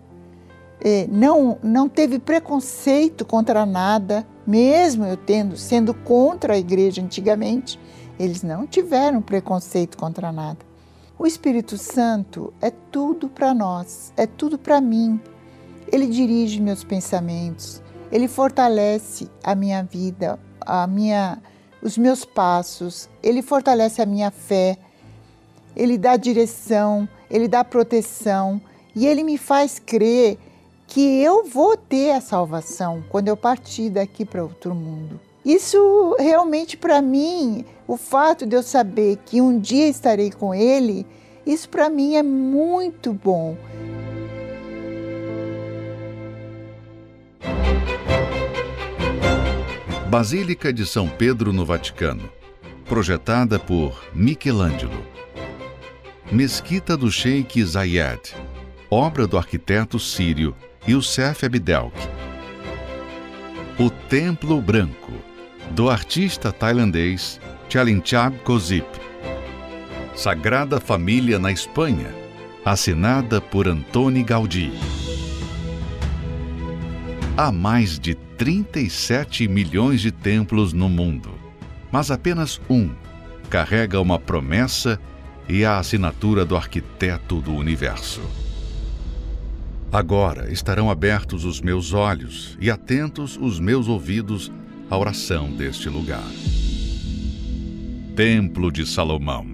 [1.09, 7.79] não, não teve preconceito contra nada, mesmo eu tendo sendo contra a igreja antigamente,
[8.19, 10.59] eles não tiveram preconceito contra nada.
[11.17, 15.19] O Espírito Santo é tudo para nós, é tudo para mim.
[15.91, 17.81] Ele dirige meus pensamentos,
[18.11, 21.41] ele fortalece a minha vida, a minha,
[21.81, 24.77] os meus passos, ele fortalece a minha fé,
[25.75, 28.61] ele dá direção, ele dá proteção
[28.95, 30.37] e ele me faz crer
[30.87, 35.19] que eu vou ter a salvação quando eu partir daqui para outro mundo.
[35.43, 41.05] Isso realmente para mim, o fato de eu saber que um dia estarei com Ele,
[41.45, 43.55] isso para mim é muito bom.
[50.09, 52.27] Basílica de São Pedro no Vaticano,
[52.85, 55.05] projetada por Michelangelo.
[56.31, 58.33] Mesquita do Sheikh Zayed,
[58.89, 60.55] obra do arquiteto sírio
[60.87, 61.97] Youssef Abdelk.
[63.79, 65.13] O Templo Branco,
[65.71, 68.85] do artista tailandês Chalinchab Kozip.
[70.13, 72.13] Sagrada Família na Espanha,
[72.63, 74.71] assinada por Antoni Gaudí.
[77.35, 81.31] Há mais de 37 milhões de templos no mundo,
[81.91, 82.91] mas apenas um
[83.49, 85.01] carrega uma promessa
[85.49, 88.44] e a assinatura do arquiteto do universo.
[89.95, 94.51] Agora estarão abertos os meus olhos e atentos os meus ouvidos
[94.89, 96.29] à oração deste lugar.
[98.13, 99.47] Templo de Salomão,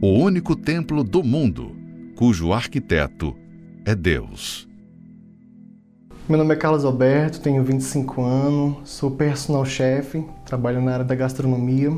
[0.00, 1.74] o único templo do mundo
[2.14, 3.34] cujo arquiteto
[3.84, 4.68] é Deus.
[6.28, 11.16] Meu nome é Carlos Alberto, tenho 25 anos, sou personal chefe, trabalho na área da
[11.16, 11.92] gastronomia.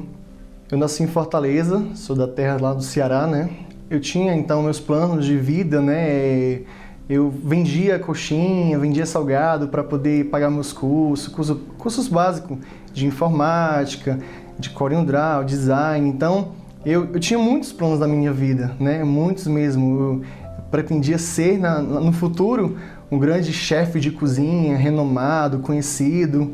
[0.71, 3.51] Eu nasci em Fortaleza, sou da terra lá do Ceará, né?
[3.91, 6.63] Eu tinha então meus planos de vida, né?
[7.09, 12.59] Eu vendia coxinha, vendia salgado para poder pagar meus cursos, cursos, cursos básicos
[12.93, 14.19] de informática,
[14.59, 16.09] de CorelDRAW, design.
[16.09, 16.53] Então,
[16.87, 19.03] eu, eu, tinha muitos planos na minha vida, né?
[19.03, 20.01] Muitos mesmo.
[20.01, 20.23] Eu
[20.71, 22.79] pretendia ser na, no futuro
[23.11, 26.53] um grande chefe de cozinha, renomado, conhecido.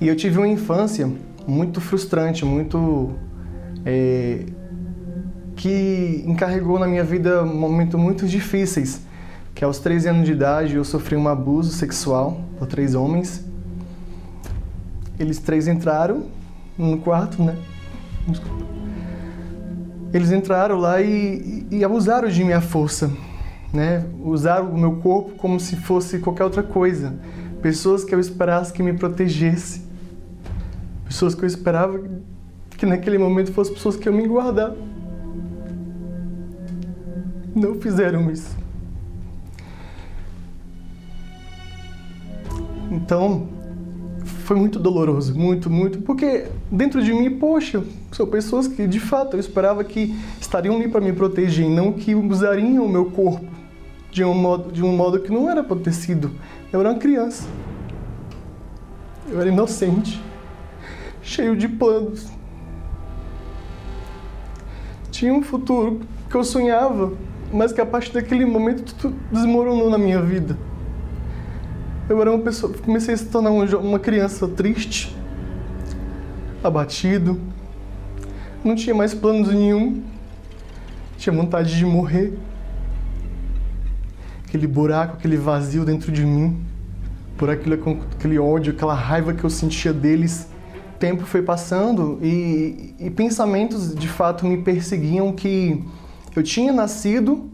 [0.00, 1.10] E eu tive uma infância
[1.46, 3.10] muito frustrante, muito
[3.84, 4.46] é,
[5.56, 9.02] que encarregou na minha vida momentos muito difíceis
[9.54, 13.44] que aos 13 anos de idade eu sofri um abuso sexual por três homens.
[15.18, 16.24] Eles três entraram
[16.76, 17.56] no quarto, né?
[20.12, 23.12] Eles entraram lá e, e, abusaram de minha força,
[23.72, 24.04] né?
[24.22, 27.14] Usaram o meu corpo como se fosse qualquer outra coisa.
[27.62, 29.82] Pessoas que eu esperasse que me protegesse.
[31.04, 32.00] Pessoas que eu esperava
[32.76, 34.74] que naquele momento fossem pessoas que eu me guardar.
[37.54, 38.63] Não fizeram isso.
[42.90, 43.48] Então,
[44.24, 47.82] foi muito doloroso, muito, muito, porque dentro de mim, poxa,
[48.12, 52.14] são pessoas que de fato eu esperava que estariam ali para me proteger, não que
[52.14, 53.46] usariam o meu corpo
[54.10, 56.30] de um modo, de um modo que não era sido.
[56.72, 57.44] Eu era uma criança.
[59.28, 60.22] Eu era inocente,
[61.20, 62.28] cheio de planos.
[65.10, 67.12] Tinha um futuro que eu sonhava,
[67.52, 70.56] mas que a partir daquele momento tudo desmoronou na minha vida.
[72.06, 75.16] Eu era uma pessoa, comecei a se tornar uma criança triste,
[76.62, 77.40] abatido,
[78.62, 80.02] não tinha mais planos nenhum,
[81.16, 82.38] tinha vontade de morrer.
[84.46, 86.62] Aquele buraco, aquele vazio dentro de mim,
[87.38, 87.74] por aquilo,
[88.12, 90.46] aquele ódio, aquela raiva que eu sentia deles,
[90.98, 95.82] tempo foi passando e, e pensamentos de fato me perseguiam que
[96.36, 97.50] eu tinha nascido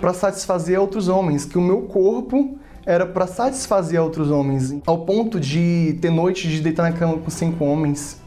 [0.00, 5.38] para satisfazer outros homens, que o meu corpo era para satisfazer outros homens, ao ponto
[5.38, 8.20] de ter noite de deitar na cama com cinco homens.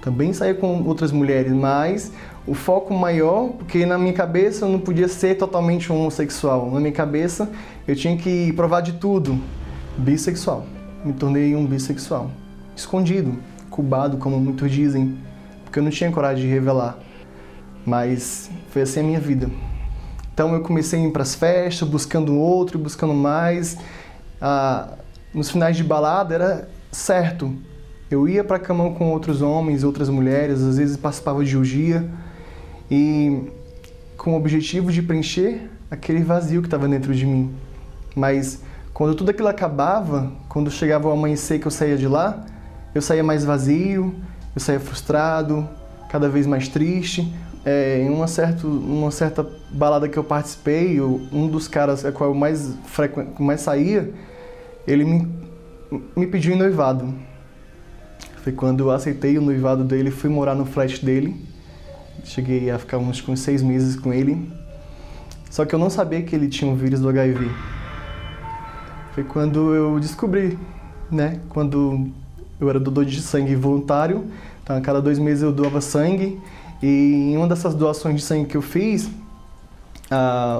[0.00, 2.12] Também saía com outras mulheres, mas
[2.46, 6.70] o foco maior, porque na minha cabeça eu não podia ser totalmente homossexual.
[6.70, 7.50] Na minha cabeça
[7.86, 9.38] eu tinha que provar de tudo.
[9.98, 10.64] Bissexual.
[11.04, 12.30] Me tornei um bissexual.
[12.74, 13.36] Escondido,
[13.68, 15.18] cubado, como muitos dizem,
[15.64, 16.98] porque eu não tinha coragem de revelar.
[17.84, 19.50] Mas foi assim a minha vida.
[20.40, 23.76] Então eu comecei a ir para as festas, buscando outro, buscando mais.
[24.40, 24.94] Ah,
[25.34, 27.54] nos finais de balada era certo.
[28.10, 32.08] Eu ia para cama com outros homens, outras mulheres, às vezes participava de orgia
[32.90, 33.50] e
[34.16, 37.54] com o objetivo de preencher aquele vazio que estava dentro de mim.
[38.16, 38.62] Mas
[38.94, 42.46] quando tudo aquilo acabava, quando chegava o amanhecer que eu saía de lá,
[42.94, 44.14] eu saía mais vazio,
[44.56, 45.68] eu saía frustrado,
[46.08, 47.30] cada vez mais triste,
[47.64, 52.30] é, em uma, certo, uma certa balada que eu participei, um dos caras a qual
[52.30, 52.74] eu mais,
[53.38, 54.12] mais saía,
[54.86, 55.28] ele me,
[56.16, 57.12] me pediu em noivado.
[58.42, 61.36] Foi quando eu aceitei o noivado dele, fui morar no flat dele.
[62.24, 64.50] Cheguei a ficar uns, uns seis meses com ele.
[65.50, 67.50] Só que eu não sabia que ele tinha o vírus do HIV.
[69.12, 70.58] Foi quando eu descobri,
[71.10, 71.40] né?
[71.50, 72.08] Quando
[72.58, 74.24] eu era doador de sangue voluntário,
[74.62, 76.40] então a cada dois meses eu doava sangue
[76.82, 79.10] e em uma dessas doações de sangue que eu fiz,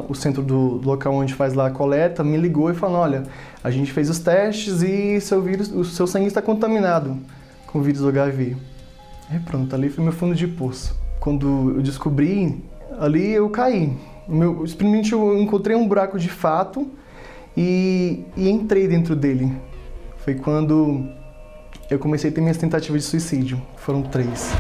[0.08, 3.24] o centro do local onde faz lá a coleta me ligou e falou: olha,
[3.62, 7.16] a gente fez os testes e seu vírus, o seu sangue está contaminado
[7.66, 8.56] com o vírus do HIV.
[9.32, 10.96] E pronto, ali foi meu fundo de poço.
[11.20, 12.62] Quando eu descobri,
[12.98, 13.96] ali eu caí.
[14.28, 16.88] Meu, simplesmente eu encontrei um buraco de fato
[17.56, 19.52] e, e entrei dentro dele.
[20.18, 21.04] Foi quando
[21.90, 23.60] eu comecei a ter minhas tentativas de suicídio.
[23.76, 24.52] Foram três.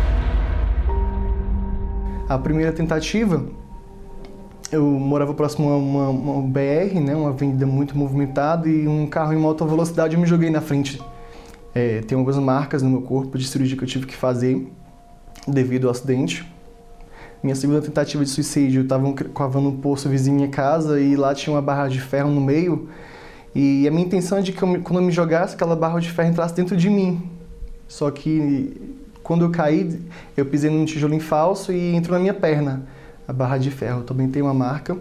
[2.30, 3.44] A primeira tentativa,
[4.70, 9.32] eu morava próximo a uma, uma BR, né, uma avenida muito movimentada, e um carro
[9.32, 11.02] em alta velocidade eu me joguei na frente.
[11.74, 14.64] É, tem algumas marcas no meu corpo de cirurgia que eu tive que fazer
[15.44, 16.48] devido ao acidente.
[17.42, 21.16] Minha segunda tentativa de suicídio, eu estava cavando um poço vizinho à minha casa e
[21.16, 22.88] lá tinha uma barra de ferro no meio.
[23.52, 26.08] E a minha intenção é de que eu, quando eu me jogasse, aquela barra de
[26.08, 27.28] ferro entrasse dentro de mim.
[27.88, 28.99] Só que
[29.30, 29.96] quando eu caí,
[30.36, 32.82] eu pisei num tijolinho falso e entrou na minha perna
[33.28, 34.00] a barra de ferro.
[34.00, 34.98] Eu também tenho uma marca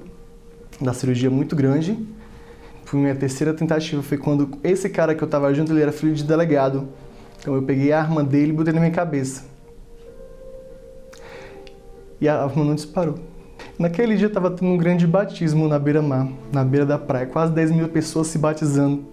[0.79, 1.97] da cirurgia muito grande.
[2.85, 6.13] Foi minha terceira tentativa, foi quando esse cara que eu estava junto, ele era filho
[6.13, 6.89] de delegado.
[7.39, 9.45] Então eu peguei a arma dele e botei na minha cabeça.
[12.21, 13.15] E a arma não disparou.
[13.79, 17.71] Naquele dia estava tendo um grande batismo na beira-mar, na beira da praia, quase 10
[17.71, 19.03] mil pessoas se batizando.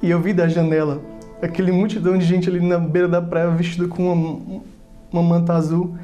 [0.00, 1.02] E eu vi da janela
[1.42, 4.62] aquele multidão de gente ali na beira da praia vestido com uma,
[5.12, 5.96] uma manta azul.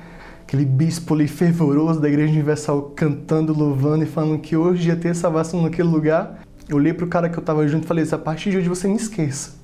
[0.43, 5.15] Aquele bispo ali fervoroso da Igreja Universal cantando, louvando e falando que hoje ia ter
[5.15, 6.41] salvação naquele lugar.
[6.69, 8.89] Eu olhei pro cara que eu tava junto e falei: a partir de hoje você
[8.89, 9.57] me esqueça.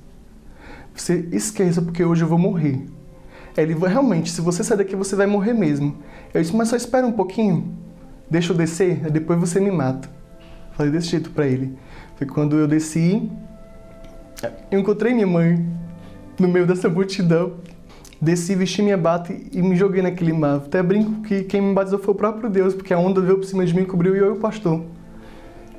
[0.95, 2.85] Você esqueça porque hoje eu vou morrer.
[3.57, 5.97] Ele realmente, se você sair daqui você vai morrer mesmo.
[6.33, 7.73] Eu disse: mas só espera um pouquinho,
[8.29, 10.09] deixa eu descer, depois você me mata.
[10.73, 11.73] Falei desse jeito para ele.
[12.15, 13.29] Foi quando eu desci,
[14.71, 15.65] eu encontrei minha mãe
[16.39, 17.53] no meio dessa multidão.
[18.21, 20.55] Desci, vesti minha bata e me joguei naquele mar.
[20.57, 23.45] Até brinco que quem me batizou foi o próprio Deus, porque a onda veio por
[23.45, 24.81] cima de mim, cobriu eu e o pastor.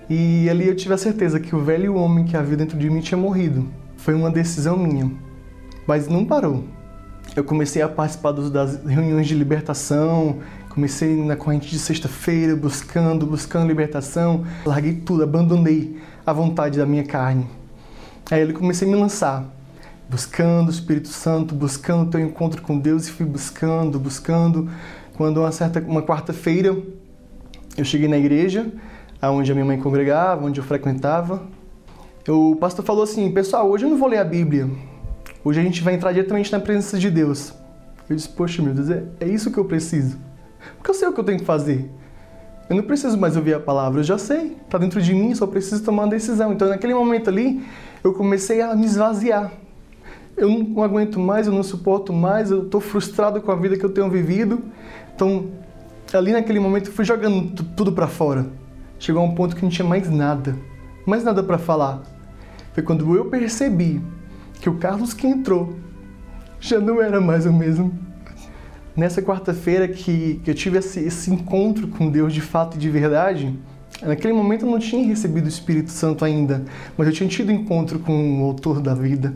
[0.08, 3.00] E ali eu tive a certeza que o velho homem que havia dentro de mim
[3.00, 3.66] tinha morrido.
[3.96, 5.10] Foi uma decisão minha.
[5.86, 6.64] Mas não parou.
[7.34, 10.38] Eu comecei a participar das reuniões de libertação,
[10.68, 14.44] comecei na corrente de sexta-feira, buscando, buscando libertação.
[14.64, 17.46] Larguei tudo, abandonei a vontade da minha carne.
[18.28, 19.44] Aí ele comecei a me lançar,
[20.10, 24.68] buscando o Espírito Santo, buscando ter um encontro com Deus e fui buscando, buscando.
[25.16, 26.76] Quando uma certa uma quarta-feira
[27.76, 28.66] eu cheguei na igreja,
[29.22, 31.42] aonde a minha mãe congregava, onde eu frequentava,
[32.28, 34.68] o pastor falou assim: "Pessoal, hoje eu não vou ler a Bíblia.
[35.44, 37.54] Hoje a gente vai entrar diretamente na presença de Deus."
[38.10, 40.18] Eu disse: "Poxa, meu Deus, é, é isso que eu preciso.
[40.76, 41.88] Porque eu sei o que eu tenho que fazer.
[42.68, 45.46] Eu não preciso mais ouvir a palavra, eu já sei, está dentro de mim, só
[45.46, 46.52] preciso tomar uma decisão.
[46.52, 47.64] Então, naquele momento ali,
[48.02, 49.52] eu comecei a me esvaziar.
[50.36, 53.84] Eu não aguento mais, eu não suporto mais, eu estou frustrado com a vida que
[53.84, 54.62] eu tenho vivido.
[55.14, 55.46] Então,
[56.12, 58.46] ali naquele momento, eu fui jogando tudo para fora.
[58.98, 60.56] Chegou a um ponto que não tinha mais nada,
[61.06, 62.02] mais nada para falar.
[62.74, 64.02] Foi quando eu percebi
[64.60, 65.74] que o Carlos que entrou
[66.60, 67.96] já não era mais o mesmo.
[68.94, 72.90] Nessa quarta-feira que, que eu tive esse, esse encontro com Deus de fato e de
[72.90, 73.58] verdade,
[74.02, 76.62] Naquele momento eu não tinha recebido o Espírito Santo ainda,
[76.98, 79.34] mas eu tinha tido encontro com o autor da vida.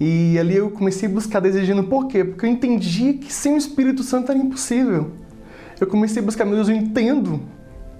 [0.00, 2.24] E ali eu comecei a buscar desejando por quê?
[2.24, 5.12] Porque eu entendia que sem o Espírito Santo era impossível.
[5.80, 7.40] Eu comecei a buscar, meu Deus, eu entendo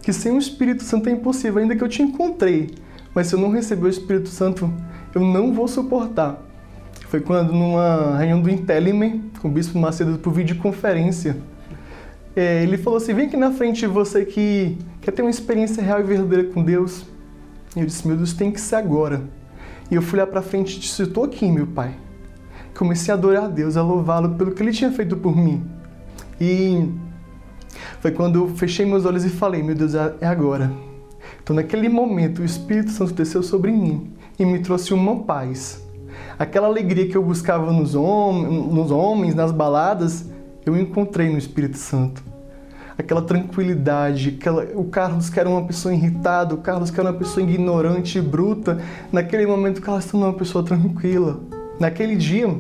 [0.02, 2.70] que sem o Espírito Santo é impossível, ainda que eu te encontrei.
[3.14, 4.72] Mas se eu não receber o Espírito Santo,
[5.14, 6.42] eu não vou suportar.
[7.08, 11.36] Foi quando, numa reunião do Intelime, com o Bispo Macedo, por videoconferência,
[12.35, 16.01] é, ele falou assim: vem aqui na frente você que quer ter uma experiência real
[16.01, 17.05] e verdadeira com Deus.
[17.76, 19.22] E eu disse: meu Deus, tem que ser agora.
[19.91, 21.95] E eu fui lá para frente e disse: estou aqui, meu Pai.
[22.76, 25.64] Comecei a adorar a Deus, a louvá-lo pelo que Ele tinha feito por mim.
[26.41, 26.89] E
[28.01, 30.72] foi quando eu fechei meus olhos e falei: meu Deus, é agora.
[31.43, 35.85] Então, naquele momento, o Espírito Santo desceu sobre mim e me trouxe uma paz.
[36.39, 38.33] Aquela alegria que eu buscava nos, hom
[38.72, 40.26] nos homens, nas baladas,
[40.64, 42.22] eu encontrei no Espírito Santo.
[42.98, 47.18] Aquela tranquilidade, aquela, o Carlos que era uma pessoa irritada, o Carlos que era uma
[47.18, 48.78] pessoa ignorante e bruta,
[49.11, 51.40] naquele momento o Carlos tornou uma pessoa tranquila.
[51.78, 52.54] Naquele dia,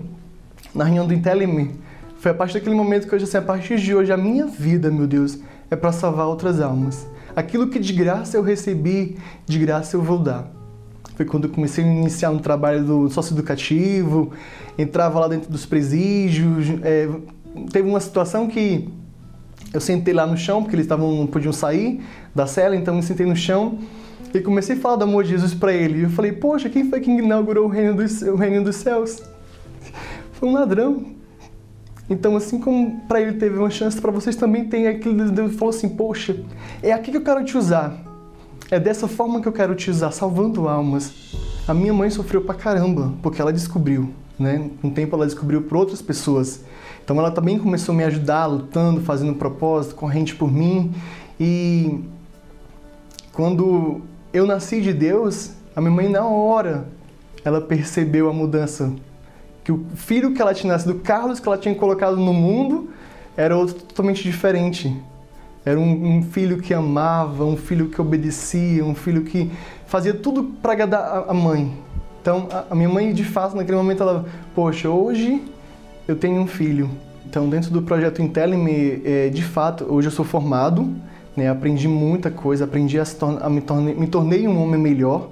[0.74, 1.78] na reunião do Intelime,
[2.18, 4.46] foi a partir daquele momento que eu disse assim, a partir de hoje a minha
[4.46, 5.38] vida, meu Deus,
[5.70, 7.06] é para salvar outras almas.
[7.36, 10.50] Aquilo que de graça eu recebi, de graça eu vou dar.
[11.16, 14.32] Foi quando eu comecei a iniciar no trabalho do sócio educativo,
[14.78, 17.08] entrava lá dentro dos presídios, é,
[17.72, 18.88] teve uma situação que
[19.72, 22.00] eu sentei lá no chão, porque eles tavam, não podiam sair
[22.34, 23.78] da cela, então eu sentei no chão
[24.32, 26.00] e comecei a falar do amor de Jesus para ele.
[26.00, 29.22] E eu falei, poxa, quem foi que inaugurou o reino dos, o reino dos céus?
[30.32, 31.04] Foi um ladrão.
[32.08, 35.30] Então, assim como para ele teve uma chance, para vocês também tem aquilo.
[35.30, 36.36] Deus falou assim: Poxa,
[36.82, 38.02] é aqui que eu quero te usar.
[38.70, 41.12] É dessa forma que eu quero te usar, salvando almas.
[41.68, 44.70] A minha mãe sofreu pra caramba, porque ela descobriu, né?
[44.82, 46.64] Um tempo ela descobriu por outras pessoas.
[47.10, 50.94] Então ela também começou a me ajudar, lutando, fazendo propósito, corrente por mim.
[51.40, 52.04] E
[53.32, 54.02] quando
[54.32, 56.86] eu nasci de Deus, a minha mãe na hora
[57.44, 58.92] ela percebeu a mudança.
[59.64, 62.90] Que o filho que ela tinha nascido, Carlos, que ela tinha colocado no mundo,
[63.36, 64.96] era outro totalmente diferente.
[65.64, 69.50] Era um, um filho que amava, um filho que obedecia, um filho que
[69.84, 71.76] fazia tudo para agradar a mãe.
[72.22, 75.42] Então, a minha mãe, de fato, naquele momento, ela, poxa, hoje
[76.10, 76.90] eu tenho um filho.
[77.24, 80.92] Então, dentro do projeto Intelime, é, de fato, hoje eu sou formado,
[81.36, 83.04] né, aprendi muita coisa, aprendi a,
[83.40, 85.30] a me, tornei, me tornei um homem melhor.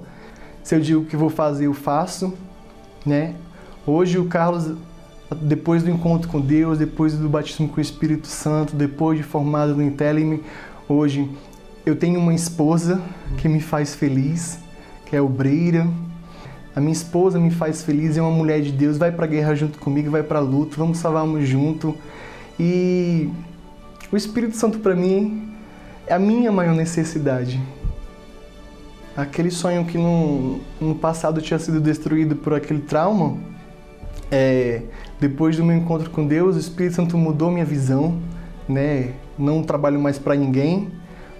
[0.63, 2.33] Se eu digo que vou fazer, eu faço.
[3.05, 3.35] Né?
[3.85, 4.71] Hoje o Carlos,
[5.41, 9.75] depois do encontro com Deus, depois do batismo com o Espírito Santo, depois de formado
[9.75, 10.41] no Intelime,
[10.87, 11.29] hoje
[11.85, 13.01] eu tenho uma esposa
[13.37, 14.59] que me faz feliz,
[15.05, 15.85] que é obreira,
[16.75, 19.79] a minha esposa me faz feliz, é uma mulher de Deus, vai para guerra junto
[19.79, 21.95] comigo, vai para luta, vamos salvarmos junto.
[22.59, 23.29] E
[24.11, 25.51] o Espírito Santo para mim
[26.05, 27.59] é a minha maior necessidade.
[29.15, 33.37] Aquele sonho que no, no passado tinha sido destruído por aquele trauma,
[34.31, 34.83] é,
[35.19, 38.17] depois do meu encontro com Deus, o Espírito Santo mudou minha visão,
[38.67, 39.13] né?
[39.37, 40.89] Não trabalho mais para ninguém.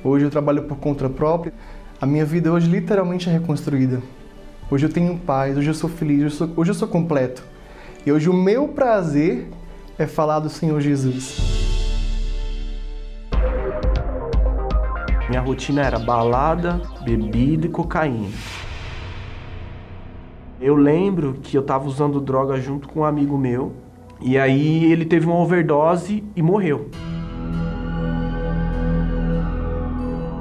[0.03, 1.53] Hoje eu trabalho por conta própria.
[2.01, 4.01] A minha vida hoje literalmente é reconstruída.
[4.71, 7.43] Hoje eu tenho paz, hoje eu sou feliz, hoje eu sou, hoje eu sou completo.
[8.05, 9.47] E hoje o meu prazer
[9.97, 11.39] é falar do Senhor Jesus.
[15.27, 18.29] Minha rotina era balada, bebida e cocaína.
[20.61, 23.73] Eu lembro que eu tava usando droga junto com um amigo meu,
[24.21, 26.91] e aí ele teve uma overdose e morreu.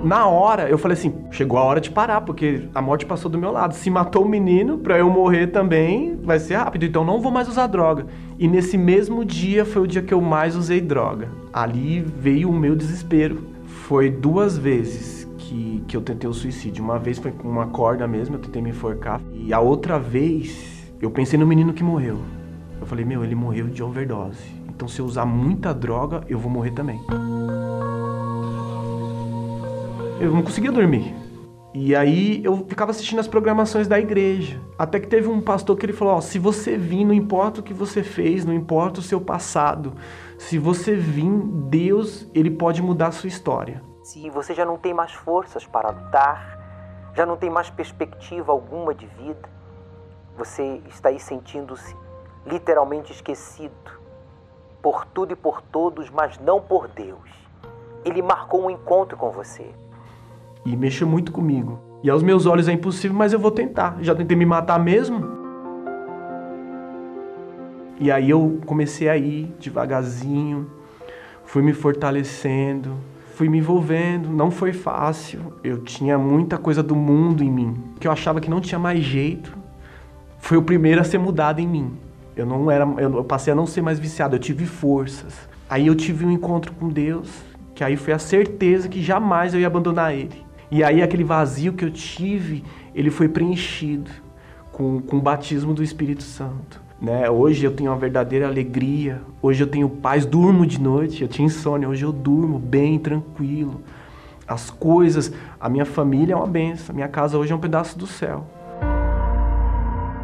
[0.02, 3.38] Na hora eu falei assim: chegou a hora de parar, porque a morte passou do
[3.38, 3.74] meu lado.
[3.74, 6.84] Se matou o menino, pra eu morrer também, vai ser rápido.
[6.84, 8.06] Então não vou mais usar droga.
[8.38, 11.28] E nesse mesmo dia foi o dia que eu mais usei droga.
[11.52, 13.44] Ali veio o meu desespero.
[13.66, 16.84] Foi duas vezes que, que eu tentei o suicídio.
[16.84, 19.20] Uma vez foi com uma corda mesmo, eu tentei me enforcar.
[19.32, 22.18] E a outra vez, eu pensei no menino que morreu.
[22.80, 24.58] Eu falei: meu, ele morreu de overdose.
[24.68, 27.00] Então se eu usar muita droga, eu vou morrer também
[30.20, 31.14] eu não conseguia dormir.
[31.74, 34.60] E aí eu ficava assistindo as programações da igreja.
[34.78, 37.62] Até que teve um pastor que ele falou: ó, se você vir, não importa o
[37.62, 39.94] que você fez, não importa o seu passado.
[40.38, 41.30] Se você vir,
[41.68, 43.82] Deus, ele pode mudar a sua história.
[44.02, 48.94] Se você já não tem mais forças para lutar, já não tem mais perspectiva alguma
[48.94, 49.48] de vida,
[50.36, 51.94] você está aí sentindo-se
[52.46, 53.74] literalmente esquecido
[54.80, 57.28] por tudo e por todos, mas não por Deus.
[58.04, 59.74] Ele marcou um encontro com você
[60.72, 61.78] e mexeu muito comigo.
[62.02, 63.96] E aos meus olhos é impossível, mas eu vou tentar.
[64.02, 65.26] Já tentei me matar mesmo.
[67.98, 70.70] E aí eu comecei a ir devagarzinho,
[71.44, 72.92] fui me fortalecendo,
[73.34, 75.40] fui me envolvendo, não foi fácil.
[75.64, 79.00] Eu tinha muita coisa do mundo em mim, que eu achava que não tinha mais
[79.00, 79.56] jeito.
[80.38, 81.92] Foi o primeiro a ser mudado em mim.
[82.36, 85.48] Eu não era, eu passei a não ser mais viciado, eu tive forças.
[85.68, 87.28] Aí eu tive um encontro com Deus,
[87.74, 90.47] que aí foi a certeza que jamais eu ia abandonar ele.
[90.70, 92.62] E aí aquele vazio que eu tive,
[92.94, 94.10] ele foi preenchido
[94.70, 96.80] com, com o batismo do Espírito Santo.
[97.00, 97.30] Né?
[97.30, 101.46] Hoje eu tenho uma verdadeira alegria, hoje eu tenho paz, durmo de noite, eu tinha
[101.46, 103.80] insônia, hoje eu durmo bem, tranquilo.
[104.46, 108.06] As coisas, a minha família é uma benção, minha casa hoje é um pedaço do
[108.06, 108.46] céu.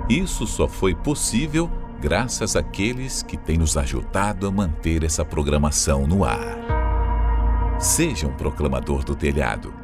[0.09, 1.71] Isso só foi possível
[2.01, 6.59] graças àqueles que têm nos ajudado a manter essa programação no ar.
[7.79, 9.84] Seja um proclamador do telhado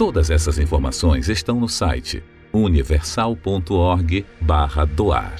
[0.00, 2.24] Todas essas informações estão no site
[2.54, 5.36] universal.org/doar.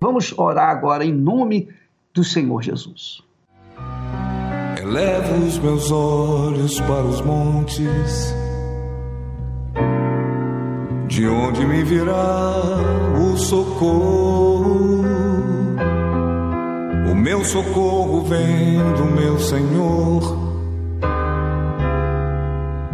[0.00, 1.68] Vamos orar agora em nome
[2.14, 3.20] do Senhor Jesus.
[4.80, 8.32] Elevo os meus olhos para os montes,
[11.08, 12.54] de onde me virá
[13.20, 15.02] o socorro.
[17.10, 20.47] O meu socorro vem do meu Senhor,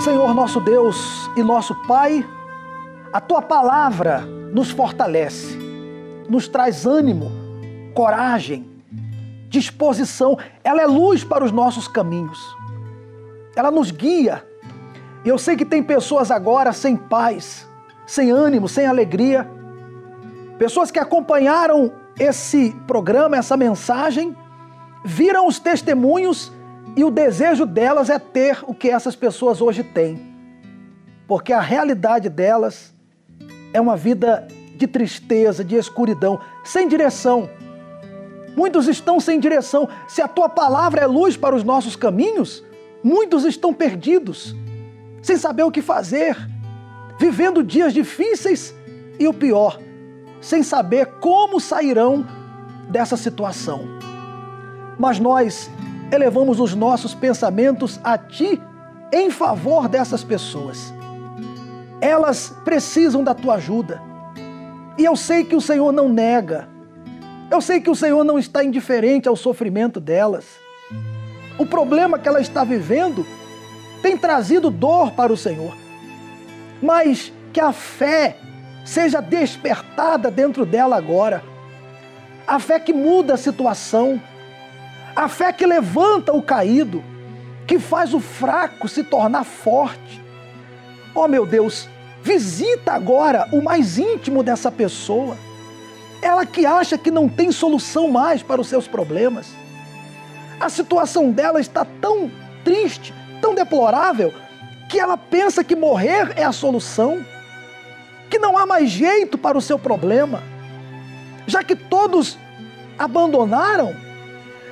[0.00, 2.26] Senhor nosso Deus e nosso Pai,
[3.12, 4.20] a tua palavra
[4.50, 5.58] nos fortalece,
[6.26, 7.30] nos traz ânimo,
[7.94, 8.66] coragem,
[9.50, 10.38] disposição.
[10.64, 12.38] Ela é luz para os nossos caminhos.
[13.54, 14.42] Ela nos guia.
[15.22, 17.68] Eu sei que tem pessoas agora sem paz,
[18.06, 19.46] sem ânimo, sem alegria.
[20.58, 24.34] Pessoas que acompanharam esse programa, essa mensagem,
[25.04, 26.50] viram os testemunhos
[26.96, 30.20] e o desejo delas é ter o que essas pessoas hoje têm.
[31.26, 32.92] Porque a realidade delas
[33.72, 37.48] é uma vida de tristeza, de escuridão, sem direção.
[38.56, 39.88] Muitos estão sem direção.
[40.08, 42.64] Se a tua palavra é luz para os nossos caminhos,
[43.02, 44.54] muitos estão perdidos,
[45.22, 46.36] sem saber o que fazer,
[47.18, 48.74] vivendo dias difíceis
[49.18, 49.78] e o pior,
[50.40, 52.26] sem saber como sairão
[52.88, 53.84] dessa situação.
[54.98, 55.70] Mas nós
[56.12, 58.60] elevamos os nossos pensamentos a ti
[59.12, 60.92] em favor dessas pessoas
[62.00, 64.00] elas precisam da tua ajuda.
[64.96, 66.68] E eu sei que o Senhor não nega.
[67.50, 70.46] Eu sei que o Senhor não está indiferente ao sofrimento delas.
[71.58, 73.26] O problema que ela está vivendo
[74.02, 75.76] tem trazido dor para o Senhor.
[76.82, 78.36] Mas que a fé
[78.84, 81.42] seja despertada dentro dela agora.
[82.46, 84.20] A fé que muda a situação.
[85.20, 87.04] A fé que levanta o caído,
[87.66, 90.24] que faz o fraco se tornar forte
[91.14, 91.86] Oh meu Deus,
[92.22, 95.36] visita agora o mais íntimo dessa pessoa.
[96.22, 99.48] Ela que acha que não tem solução mais para os seus problemas.
[100.58, 102.30] A situação dela está tão
[102.64, 103.12] triste,
[103.42, 104.32] tão deplorável,
[104.88, 107.22] que ela pensa que morrer é a solução,
[108.30, 110.42] que não há mais jeito para o seu problema.
[111.46, 112.38] Já que todos
[112.98, 113.94] abandonaram,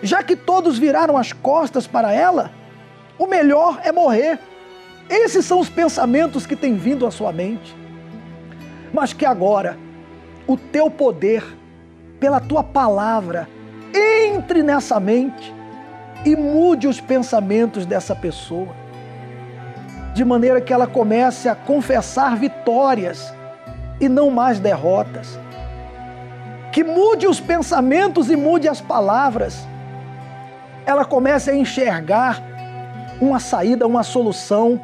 [0.03, 2.51] já que todos viraram as costas para ela,
[3.19, 4.39] o melhor é morrer.
[5.09, 7.77] Esses são os pensamentos que têm vindo à sua mente.
[8.93, 9.79] Mas que agora
[10.47, 11.45] o teu poder,
[12.21, 13.49] pela tua palavra,
[13.95, 15.55] entre nessa mente
[16.25, 18.69] e mude os pensamentos dessa pessoa,
[20.15, 23.33] de maneira que ela comece a confessar vitórias
[24.01, 25.39] e não mais derrotas.
[26.73, 29.67] Que mude os pensamentos e mude as palavras.
[30.89, 32.43] Ela comece a enxergar
[33.21, 34.81] uma saída, uma solução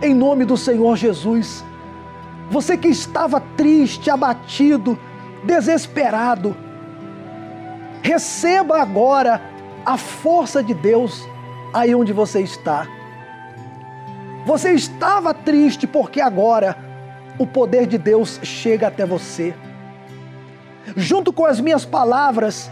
[0.00, 1.62] em nome do Senhor Jesus.
[2.50, 4.98] Você que estava triste, abatido,
[5.44, 6.56] desesperado,
[8.00, 9.42] receba agora
[9.84, 11.22] a força de Deus
[11.74, 12.86] aí onde você está.
[14.46, 16.78] Você estava triste porque agora
[17.38, 19.54] o poder de Deus chega até você.
[20.96, 22.70] Junto com as minhas palavras,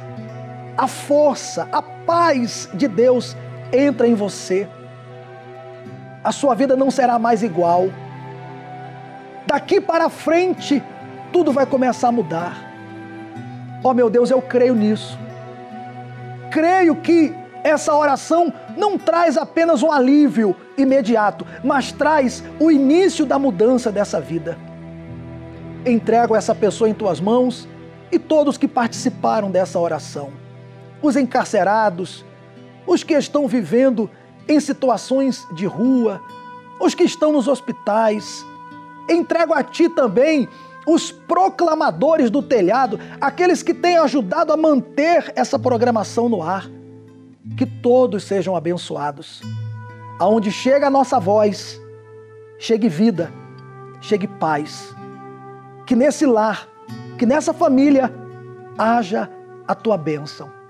[0.76, 3.36] a força, a paz de Deus
[3.72, 4.68] entra em você.
[6.22, 7.88] A sua vida não será mais igual.
[9.46, 10.82] Daqui para frente,
[11.32, 12.56] tudo vai começar a mudar.
[13.82, 15.18] Oh meu Deus, eu creio nisso.
[16.50, 23.38] Creio que essa oração não traz apenas um alívio imediato, mas traz o início da
[23.38, 24.58] mudança dessa vida.
[25.86, 27.68] Entrego essa pessoa em tuas mãos
[28.10, 30.43] e todos que participaram dessa oração.
[31.04, 32.24] Os encarcerados,
[32.86, 34.10] os que estão vivendo
[34.48, 36.18] em situações de rua,
[36.80, 38.42] os que estão nos hospitais.
[39.06, 40.48] Entrego a ti também
[40.86, 46.70] os proclamadores do telhado, aqueles que têm ajudado a manter essa programação no ar.
[47.54, 49.42] Que todos sejam abençoados.
[50.18, 51.78] Aonde chega a nossa voz,
[52.58, 53.30] chegue vida,
[54.00, 54.96] chegue paz.
[55.84, 56.66] Que nesse lar,
[57.18, 58.10] que nessa família
[58.78, 59.30] haja
[59.68, 60.63] a tua bênção.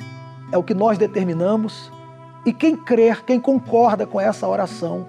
[0.54, 1.90] É o que nós determinamos
[2.46, 5.04] e quem crer, quem concorda com essa oração,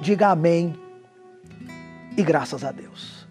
[0.00, 0.74] diga amém
[2.16, 3.28] e graças a Deus.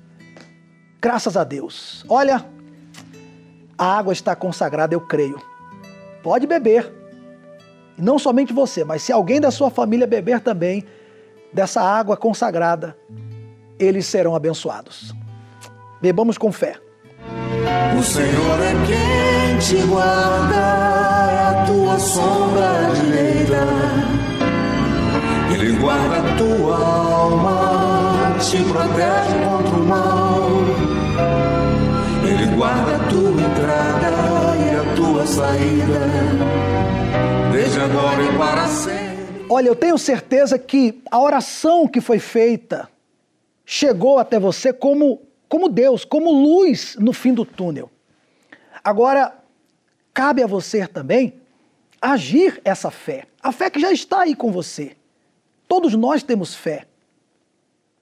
[1.02, 2.06] Graças a Deus.
[2.08, 2.46] Olha,
[3.78, 5.38] a água está consagrada, eu creio.
[6.24, 6.90] Pode beber.
[7.98, 10.86] E não somente você, mas se alguém da sua família beber também
[11.52, 12.98] dessa água consagrada,
[13.78, 15.14] eles serão abençoados.
[16.02, 16.80] Bebamos com fé.
[17.98, 20.56] O Senhor é quem te guarda,
[21.32, 23.66] é a tua sombra direita.
[25.54, 30.50] Ele guarda a tua alma, te protege contra o mal.
[32.28, 34.12] Ele guarda a tua entrada
[34.58, 36.02] e a tua saída,
[37.54, 39.46] desde agora e para sempre.
[39.50, 42.90] Olha, eu tenho certeza que a oração que foi feita
[43.66, 45.22] chegou até você como
[45.56, 47.90] como Deus, como luz no fim do túnel.
[48.84, 49.42] Agora,
[50.14, 51.36] cabe a você também
[52.02, 54.98] agir essa fé, a fé que já está aí com você.
[55.66, 56.86] Todos nós temos fé.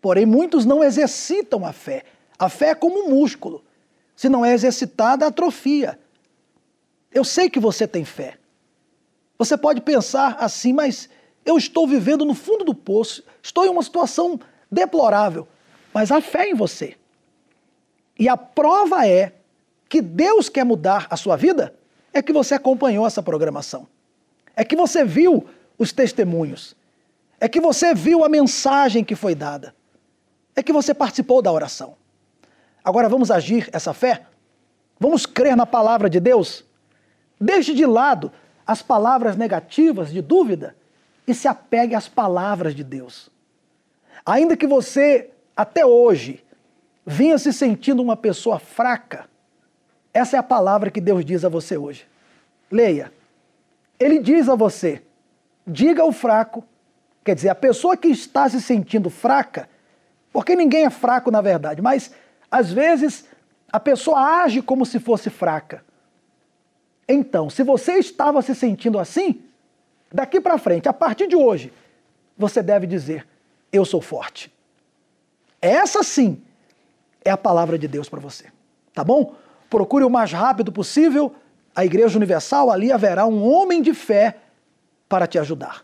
[0.01, 2.05] Porém, muitos não exercitam a fé.
[2.39, 3.63] A fé é como um músculo.
[4.15, 5.99] Se não é exercitada, atrofia.
[7.11, 8.39] Eu sei que você tem fé.
[9.37, 11.07] Você pode pensar assim, mas
[11.45, 14.39] eu estou vivendo no fundo do poço, estou em uma situação
[14.71, 15.47] deplorável.
[15.93, 16.97] Mas há fé em você.
[18.23, 19.33] E a prova é
[19.89, 21.75] que Deus quer mudar a sua vida,
[22.13, 23.85] é que você acompanhou essa programação.
[24.55, 25.45] É que você viu
[25.77, 26.73] os testemunhos.
[27.37, 29.75] É que você viu a mensagem que foi dada.
[30.55, 31.97] É que você participou da oração.
[32.81, 34.25] Agora vamos agir essa fé?
[34.97, 36.63] Vamos crer na palavra de Deus?
[37.37, 38.31] Deixe de lado
[38.65, 40.77] as palavras negativas de dúvida
[41.27, 43.29] e se apegue às palavras de Deus.
[44.25, 46.41] Ainda que você, até hoje,
[47.05, 49.27] vinha se sentindo uma pessoa fraca,
[50.13, 52.05] essa é a palavra que Deus diz a você hoje.
[52.69, 53.11] Leia.
[53.99, 55.01] Ele diz a você:
[55.65, 56.63] diga ao fraco,
[57.23, 59.67] quer dizer, a pessoa que está se sentindo fraca,
[60.31, 62.13] porque ninguém é fraco na verdade, mas
[62.49, 63.25] às vezes
[63.71, 65.83] a pessoa age como se fosse fraca.
[67.07, 69.41] Então, se você estava se sentindo assim,
[70.11, 71.73] daqui para frente, a partir de hoje,
[72.37, 73.27] você deve dizer:
[73.71, 74.53] Eu sou forte.
[75.59, 76.42] Essa sim
[77.25, 78.45] é a palavra de Deus para você.
[78.93, 79.35] Tá bom?
[79.69, 81.33] Procure o mais rápido possível
[81.75, 84.37] a Igreja Universal, ali haverá um homem de fé
[85.09, 85.83] para te ajudar.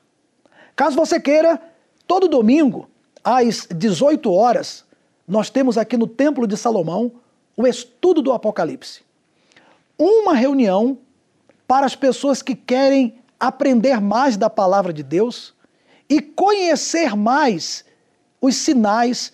[0.76, 1.60] Caso você queira,
[2.08, 2.88] todo domingo,
[3.24, 4.86] às 18 horas,
[5.28, 7.12] nós temos aqui no Templo de Salomão
[7.58, 9.02] o estudo do Apocalipse.
[9.98, 10.98] Uma reunião
[11.68, 15.54] para as pessoas que querem aprender mais da palavra de Deus
[16.08, 17.84] e conhecer mais
[18.40, 19.34] os sinais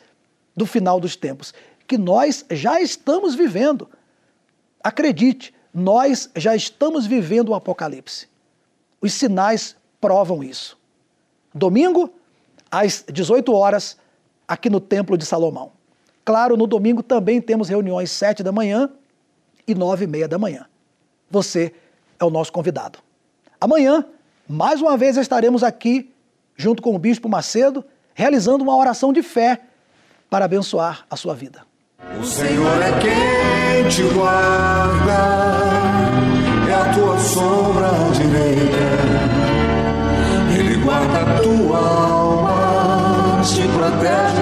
[0.56, 1.54] do final dos tempos
[1.88, 3.90] que nós já estamos vivendo.
[4.84, 8.28] Acredite, nós já estamos vivendo o Apocalipse.
[9.02, 10.78] Os sinais provam isso.
[11.54, 12.14] Domingo,
[12.72, 13.98] às 18 horas,
[14.48, 15.72] aqui no Templo de Salomão.
[16.24, 18.90] Claro, no domingo também temos reuniões 7 da manhã
[19.68, 20.66] e 9 e meia da manhã.
[21.30, 21.74] Você
[22.20, 23.00] é o nosso convidado.
[23.60, 24.06] Amanhã,
[24.48, 26.12] mais uma vez, estaremos aqui,
[26.56, 27.84] junto com o Bispo Macedo,
[28.14, 29.62] realizando uma oração de fé
[30.30, 31.66] para abençoar a sua vida.
[32.14, 35.20] O Senhor é quem te guarda,
[36.70, 38.78] é a tua sombra direita.
[40.58, 44.42] Ele guarda a tua alma, te protege